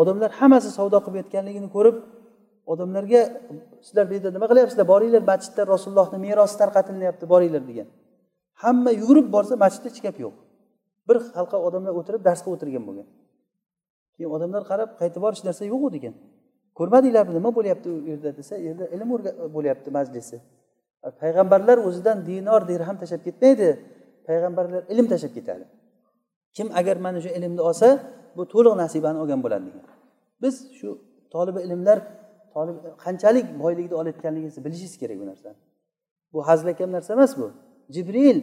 odamlar 0.00 0.30
hammasi 0.40 0.68
savdo 0.78 0.98
qilib 1.04 1.16
yotganligini 1.22 1.68
ko'rib 1.76 1.96
odamlarga 2.72 3.20
sizlar 3.86 4.04
bu 4.10 4.12
yerda 4.16 4.30
nima 4.36 4.46
qilyapsizlar? 4.50 4.86
Boringlar 4.92 5.22
masjidda 5.32 5.62
rasulullohni 5.74 6.18
merosi 6.26 6.56
tarqatilyapti 6.62 7.24
boringlar 7.32 7.62
degan. 7.70 7.88
Hamma 8.62 8.90
yugurib 9.00 9.26
borsa 9.34 9.54
masjidda 9.64 9.88
hech 9.90 10.00
gap 10.06 10.16
yo'q. 10.24 10.34
Bir 11.08 11.16
halqa 11.38 11.56
odamlar 11.68 11.92
o'tirib 12.00 12.22
dars 12.28 12.40
qilib 12.44 12.56
o'tirgan 12.56 12.84
bo'lgan. 12.88 13.06
Keyin 14.16 14.30
odamlar 14.36 14.62
qarab 14.70 14.90
qaytib 15.00 15.20
bor 15.24 15.32
hech 15.34 15.44
narsa 15.48 15.62
yo'qu 15.72 15.88
degan. 15.96 16.14
Ko'rmadinglarmi 16.78 17.32
nima 17.38 17.50
bo'lyapti 17.58 17.88
u 17.96 17.98
yerda? 18.10 18.30
desa 18.38 18.54
yerda 18.66 18.84
ilm 18.94 19.08
bo'lyapti 19.56 19.88
majlisi. 19.98 20.36
Payg'ambarlar 21.20 21.78
o'zidan 21.88 22.26
dinor 22.26 22.68
dirham 22.68 22.96
tashlab 23.00 23.22
ketmaydi. 23.26 23.68
Payg'ambarlar 24.28 24.82
ilm 24.92 25.06
tashlab 25.12 25.32
ketadi. 25.38 25.64
Kim 26.56 26.68
agar 26.80 26.96
mana 26.96 27.20
shu 27.24 27.28
ilmni 27.28 27.62
olsa 27.68 27.88
bu 28.36 28.42
to'liq 28.54 28.74
nasibani 28.82 29.18
olgan 29.22 29.40
bo'ladi 29.44 29.64
degan. 29.68 29.84
Biz 30.42 30.54
shu 30.78 30.88
tolibi 31.34 31.60
ilmlar 31.66 31.98
tolib 32.54 32.76
qanchalik 33.04 33.46
boylikni 33.62 33.94
olayotganligingizni 34.00 34.60
bilishingiz 34.64 34.94
kerak 35.02 35.16
bu 35.22 35.26
narsani. 35.30 35.56
Bu 36.32 36.38
hazilakam 36.48 36.92
narsa 36.96 37.10
emas 37.16 37.32
bu. 37.40 37.46
Jibril 37.94 38.38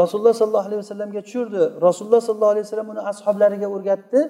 rasululloh 0.00 0.34
sollallohu 0.40 0.66
alayhi 0.68 0.82
vasallamga 0.84 1.20
tushirdi. 1.26 1.62
Rasululloh 1.86 2.20
sollallohu 2.28 2.52
alayhi 2.54 2.66
vasallam 2.66 2.88
uni 2.94 3.02
ashoblariga 3.10 3.68
o'rgatdi. 3.76 4.20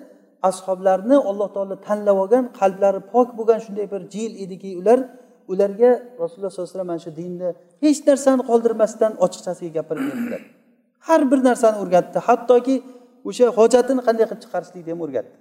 Ashoblarni 0.51 1.17
alloh 1.31 1.49
taolo 1.55 1.77
tanlab 1.87 2.17
olgan 2.23 2.45
qalblari 2.61 3.01
pok 3.13 3.29
bo'lgan 3.39 3.59
shunday 3.65 3.87
bir 3.93 4.03
jil 4.15 4.33
ediki 4.45 4.71
ular 4.81 4.99
ularga 5.53 5.91
rasululloh 6.23 6.53
sollallohu 6.53 6.69
alayhi 6.69 6.77
vasallam 6.77 6.91
mana 6.93 7.03
shu 7.07 7.13
dinni 7.21 7.49
hech 7.85 8.01
narsani 8.09 8.43
qoldirmasdan 8.51 9.13
ochiqchasiga 9.25 9.73
gapirib 9.79 10.05
berdilar. 10.11 10.43
Har 11.07 11.21
bir 11.31 11.41
narsani 11.49 11.77
o'rgatdi. 11.83 12.19
Hattoki 12.29 12.77
o'sha 13.29 13.47
hojatini 13.59 14.03
qanday 14.07 14.25
qilib 14.31 14.43
chiqarishlikni 14.45 14.91
ham 14.95 15.01
o'rgatdi. 15.07 15.35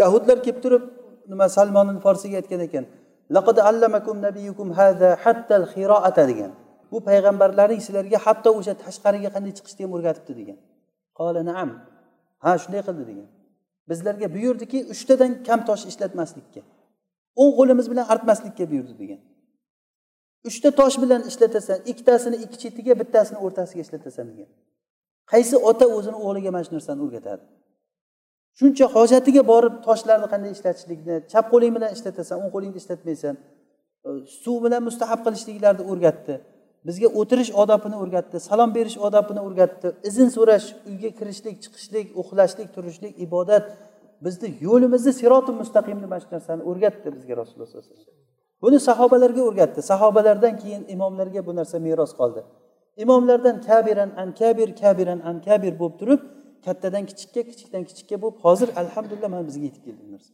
Yahudlar 0.00 0.38
kelib 0.44 0.58
turib 0.64 0.84
nima 1.32 1.46
salmon 1.56 1.88
forsiyga 2.06 2.36
aytgan 2.40 2.60
ekan 2.68 2.84
laqad 3.36 3.56
allamakum 3.70 4.16
nabiyukum 4.26 4.68
hada 4.78 5.08
hattal 5.24 5.64
xiroata 5.74 6.24
degan. 6.30 6.52
Bu 6.92 6.98
payg'ambarlaring 7.08 7.80
sizlarga 7.86 8.18
hatto 8.26 8.50
o'sha 8.58 8.74
tashqariga 8.84 9.30
qanday 9.34 9.52
chiqishni 9.58 9.82
ham 9.86 9.92
o'rgatibdi 9.96 10.32
degan. 10.40 10.58
Qola 11.18 11.40
naam 11.50 11.70
ha 12.44 12.50
shunday 12.62 12.82
qildi 12.88 13.04
degan. 13.10 13.28
Bizlarga 13.90 14.26
buyurdiki 14.36 14.78
uchtadan 14.94 15.30
kam 15.46 15.60
tosh 15.68 15.84
ishlatmaslikka. 15.90 16.60
O'ng 17.40 17.52
qo'limiz 17.58 17.86
bilan 17.92 18.06
artmaslikka 18.14 18.64
buyurdi 18.70 18.94
degan. 19.02 19.20
Uchta 20.48 20.70
tosh 20.80 20.96
bilan 21.02 21.22
ishlatasan 21.30 21.78
ikkitasini 21.90 22.36
ikki 22.44 22.56
chetiga 22.62 22.94
bittasini 23.00 23.38
o'rtasiga 23.44 23.82
ishlatasan 23.86 24.26
degan. 24.32 24.48
Qaysi 25.32 25.56
ota 25.70 25.86
o'zini 25.96 26.18
o'g'liga 26.26 26.50
mana 26.54 26.64
shu 26.66 26.72
narsani 26.76 27.00
o'rgatadi. 27.06 27.44
Shuncha 28.58 28.86
hojatiga 28.96 29.42
borib 29.52 29.74
toshlarni 29.86 30.28
qanday 30.32 30.50
ishlatishlikni 30.56 31.14
chap 31.32 31.46
qo'ling 31.52 31.72
bilan 31.76 31.90
ishlatasan 31.96 32.36
o'ng 32.42 32.50
qo'lingni 32.54 32.78
ishlatmaysan 32.82 33.34
e, 34.06 34.10
suv 34.42 34.56
bilan 34.64 34.82
mustahab 34.88 35.20
qilishliklarni 35.26 35.84
o'rgatdi. 35.92 36.34
Bizga 36.88 37.08
o'tirish 37.20 37.50
odobini 37.62 37.96
o'rgatdi 38.02 38.36
salom 38.48 38.70
berish 38.76 38.96
odobini 39.06 39.40
o'rgatdi. 39.46 39.88
Izn 40.08 40.28
so'rash 40.36 40.66
uyga 40.90 41.10
kirishlik 41.18 41.56
chiqishlik 41.64 42.06
uxlashlik 42.20 42.68
turishlik 42.76 43.12
ibodat 43.26 43.66
bizni 44.24 44.48
yo'limizni 44.66 45.12
siroti 45.20 45.52
mustaqimni 45.60 46.06
mana 46.12 46.20
shu 46.24 46.28
narsani 46.36 46.62
o'rgatdi 46.70 47.08
bizga 47.16 47.34
rasululloh 47.40 47.68
sallallohu 47.70 47.90
alayhi 47.90 48.00
vasallam. 48.00 48.22
Buni 48.62 48.78
sahobalarga 48.88 49.42
o'rgatdi. 49.48 49.80
Sahobalardan 49.92 50.54
keyin 50.62 50.82
imomlarga 50.94 51.40
bu 51.46 51.52
narsa 51.58 51.76
meros 51.86 52.12
qoldi. 52.20 52.40
Imomlardan 53.04 53.56
kabiran 53.68 54.10
an 54.22 54.28
kabir 54.40 54.68
kabiran 54.82 55.20
an 55.28 55.36
kabir 55.46 55.72
bo'lib 55.80 55.96
turib 56.00 56.20
kattadan 56.66 57.04
kichikka 57.10 57.42
kichikdan 57.50 57.82
kichikka 57.88 58.16
bo'lib 58.22 58.38
hozir 58.44 58.68
alhamdulillah 58.82 59.28
mana 59.34 59.44
bizga 59.48 59.64
yetib 59.68 59.82
keldi 59.86 60.02
bu 60.06 60.10
narsa. 60.14 60.32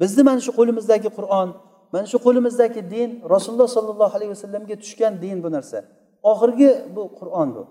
Bizni 0.00 0.22
mana 0.28 0.40
shu 0.46 0.52
qo'limizdagi 0.58 1.10
qur'on 1.18 1.48
mana 1.94 2.06
shu 2.12 2.18
qo'limizdagi 2.26 2.80
din 2.94 3.10
rasululloh 3.34 3.68
sollallohu 3.76 4.14
alayhi 4.16 4.32
vasallamga 4.36 4.74
tushgan 4.82 5.12
din 5.24 5.36
bu 5.44 5.48
narsa. 5.56 5.78
Oxirgi 6.30 6.70
bu 6.96 7.02
qur'on 7.18 7.48
bu. 7.56 7.62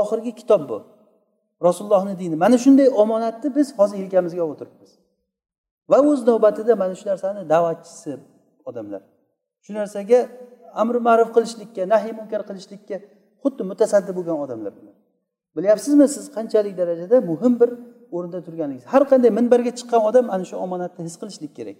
Oxirgi 0.00 0.32
kitob 0.40 0.62
bu. 0.70 0.78
Rasulullohni 1.66 2.14
dini. 2.22 2.36
Mana 2.44 2.56
shunday 2.64 2.88
omonatni 3.02 3.48
biz 3.56 3.68
hozir 3.78 3.96
yelkamizga 4.02 4.40
olib 4.44 4.54
o'tiribmiz 4.54 4.90
va 5.90 5.98
o'z 6.10 6.20
navbatida 6.30 6.72
mana 6.82 6.94
shu 7.00 7.04
narsani 7.10 7.42
da'vatchisi 7.52 8.12
odamlar. 8.68 9.02
Shu 9.64 9.70
narsaga 9.78 10.18
amri 10.82 10.98
ma'ruf 11.08 11.30
qilishlikka 11.36 11.82
nahiy 11.92 12.12
munkar 12.20 12.40
qilishlikka 12.48 12.96
xuddi 13.42 13.62
mutasaddi 13.70 14.10
bo'lgan 14.18 14.38
odamlar 14.44 14.72
bilyapsizmi 15.56 16.06
siz 16.08 16.24
qanchalik 16.36 16.74
darajada 16.80 17.16
muhim 17.30 17.52
bir 17.60 17.70
o'rinda 18.16 18.40
turganingiz 18.46 18.84
har 18.92 19.02
qanday 19.10 19.30
minbarga 19.38 19.72
chiqqan 19.78 20.02
odam 20.10 20.26
ana 20.34 20.44
shu 20.50 20.56
omonatni 20.66 21.02
his 21.08 21.16
qilishlik 21.20 21.52
kerak. 21.58 21.76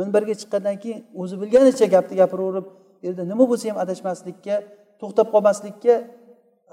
Minbarga 0.00 0.34
chiqqandan 0.40 0.76
keyin 0.82 1.00
o'zi 1.20 1.34
bilganicha 1.42 1.86
gapni 1.94 2.14
gapiraverib 2.22 2.66
u 3.02 3.06
yerda 3.06 3.22
nima 3.32 3.44
bo'lsa 3.50 3.64
ham 3.70 3.78
adashmaslikka 3.84 4.54
to'xtab 5.00 5.26
qolmaslikka 5.34 5.94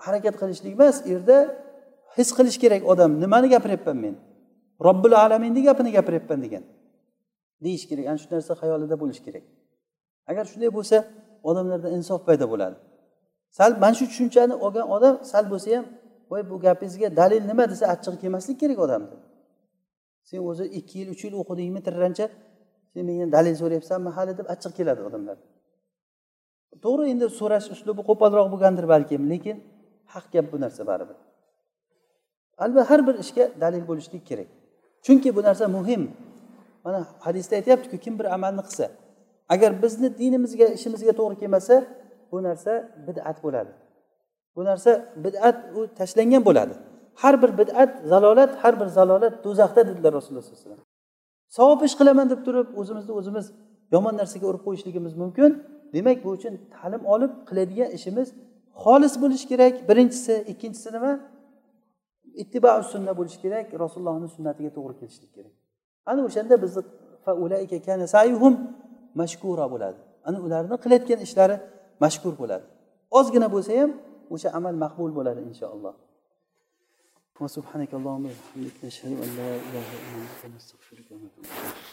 harakat 0.05 0.36
qilishlik 0.41 0.74
emas. 0.78 0.95
U 1.05 1.10
yerda 1.14 1.38
his 2.16 2.30
qilish 2.38 2.58
kerak 2.64 2.82
odam 2.91 3.12
nimani 3.24 3.47
gapiryapman 3.55 3.97
men? 4.05 4.16
Robbil 4.88 5.14
alaminni 5.24 5.62
gapini 5.68 5.91
gapiryapman 5.97 6.39
degan. 6.45 6.64
Deyish 7.64 7.86
kerak 7.89 8.05
ana 8.12 8.18
shu 8.22 8.28
narsa 8.34 8.53
xayolida 8.62 8.95
bo'lishi 9.01 9.22
kerak. 9.28 9.45
Agar 10.30 10.45
shunday 10.51 10.72
bo'lsa 10.78 10.97
odamlarda 11.49 11.89
insof 11.97 12.20
paydo 12.28 12.45
bo'ladi. 12.53 12.76
Sal 13.58 13.72
mana 13.84 13.95
shu 13.99 14.05
tushunchani 14.12 14.55
olgan 14.66 14.86
odam 14.95 15.16
sal 15.32 15.45
bo'lsa 15.51 15.70
ham 15.78 15.86
voy 16.32 16.41
bu 16.49 16.55
gapingizga 16.66 17.08
dalil 17.20 17.41
nima 17.49 17.66
desa 17.72 17.86
achchig'i 17.93 18.18
kelmaslik 18.24 18.58
kerak 18.62 18.80
odamni 18.86 19.18
sen 20.30 20.39
o'zi 20.49 20.66
ikki 20.80 20.95
yil 20.99 21.10
uch 21.14 21.22
yil 21.26 21.36
o'qidingmi 21.41 21.82
tirrancha 21.88 22.26
sen 22.93 23.03
mendan 23.10 23.30
dalil 23.38 23.55
so'rayapsanmi 23.62 24.10
hali 24.18 24.34
deb 24.39 24.47
achchiq 24.53 24.74
keladi 24.80 25.01
odamlar. 25.10 25.38
To'g'ri 26.84 27.03
endi 27.14 27.26
so'rash 27.39 27.68
uslubi 27.76 28.01
qo'polroq 28.10 28.47
bo'lgandir 28.53 28.86
balkim 28.93 29.22
lekin 29.32 29.58
haq 30.14 30.26
gap 30.34 30.45
bu 30.51 30.58
narsa 30.64 30.82
baribir. 30.89 31.18
Albatta 32.64 32.89
har 32.89 33.08
bir 33.08 33.16
ishga 33.24 33.43
dalil 33.62 33.84
bo'lishlik 33.89 34.24
kerak. 34.30 34.49
Chunki 35.05 35.36
bu 35.36 35.41
narsa 35.47 35.68
muhim. 35.78 36.12
Mana 36.84 36.99
hadisda 37.26 37.55
aytyaptiku 37.60 37.97
kim 37.97 38.14
bir 38.20 38.26
amalni 38.36 38.62
qilsa 38.68 38.86
agar 39.53 39.72
bizni 39.84 40.08
dinimizga 40.22 40.66
ishimizga 40.78 41.14
to'g'ri 41.20 41.36
kelmasa 41.41 41.76
bu 42.32 42.38
narsa 42.47 42.72
bid'at 43.08 43.38
bo'ladi. 43.45 43.72
Bu 44.55 44.62
narsa 44.70 44.91
bid'at 45.26 45.58
u 45.78 45.80
tashlangan 45.99 46.45
bo'ladi. 46.49 46.74
Har 47.22 47.36
bir 47.41 47.51
bid'at 47.58 47.91
zalolat 48.12 48.51
har 48.64 48.74
bir 48.80 48.88
zalolat 48.97 49.36
do'zaxda 49.45 49.82
dedilar 49.89 50.12
rasululloh 50.18 50.43
sollallohu 50.43 50.62
alayhi 50.62 50.70
vasallam. 50.70 50.86
Savob 51.58 51.82
ish 51.88 51.95
qilaman 51.99 52.28
deb 52.34 52.41
turib 52.47 52.68
o'zimizni 52.80 53.14
o'zimiz 53.20 53.45
yomon 53.93 54.14
narsaga 54.22 54.45
urib 54.51 54.62
qo'yishligimiz 54.68 55.14
mumkin. 55.22 55.51
Demak 55.95 56.18
bu 56.26 56.30
uchun 56.38 56.53
ta'lim 56.76 57.01
olib 57.14 57.32
qiladigan 57.49 57.89
ishimiz 57.97 58.28
xolis 58.84 59.14
bo'lishi 59.22 59.45
kerak. 59.51 59.74
Birinchisi 59.89 60.34
ikkinchisi 60.51 60.89
nima? 60.95 61.12
ittibo 62.42 62.72
sunna 62.92 63.12
bo'lishi 63.18 63.38
kerak 63.44 63.66
rasulullohni 63.84 64.28
sunnatiga 64.36 64.70
to'g'ri 64.76 64.94
kelishlik 65.00 65.30
kerak 65.36 65.55
ana 66.11 66.20
o'shanda 66.28 66.55
bizni 66.64 66.82
mashkura 69.20 69.66
bo'ladi 69.74 70.00
ana 70.28 70.38
ularni 70.46 70.76
qilayotgan 70.84 71.20
ishlari 71.26 71.57
mashkur 72.05 72.34
bo'ladi 72.42 72.64
ozgina 73.18 73.48
bo'lsa 73.55 73.72
ham 73.80 73.90
o'sha 74.34 74.48
amal 74.59 74.74
maqbul 74.84 75.11
bo'ladi 75.18 75.40
inshaalloh 75.50 75.94
وسبحانك 77.46 77.94
اللهم 77.94 78.24
وبحمدك 78.26 78.76
نشهد 78.84 79.12
ان 79.24 79.30
لا 79.38 79.50
اله 79.66 79.88
الا 80.03 80.18
انت 80.22 80.42
نستغفرك 80.57 81.07
ونتوب 81.11 81.44
اليك 81.44 81.92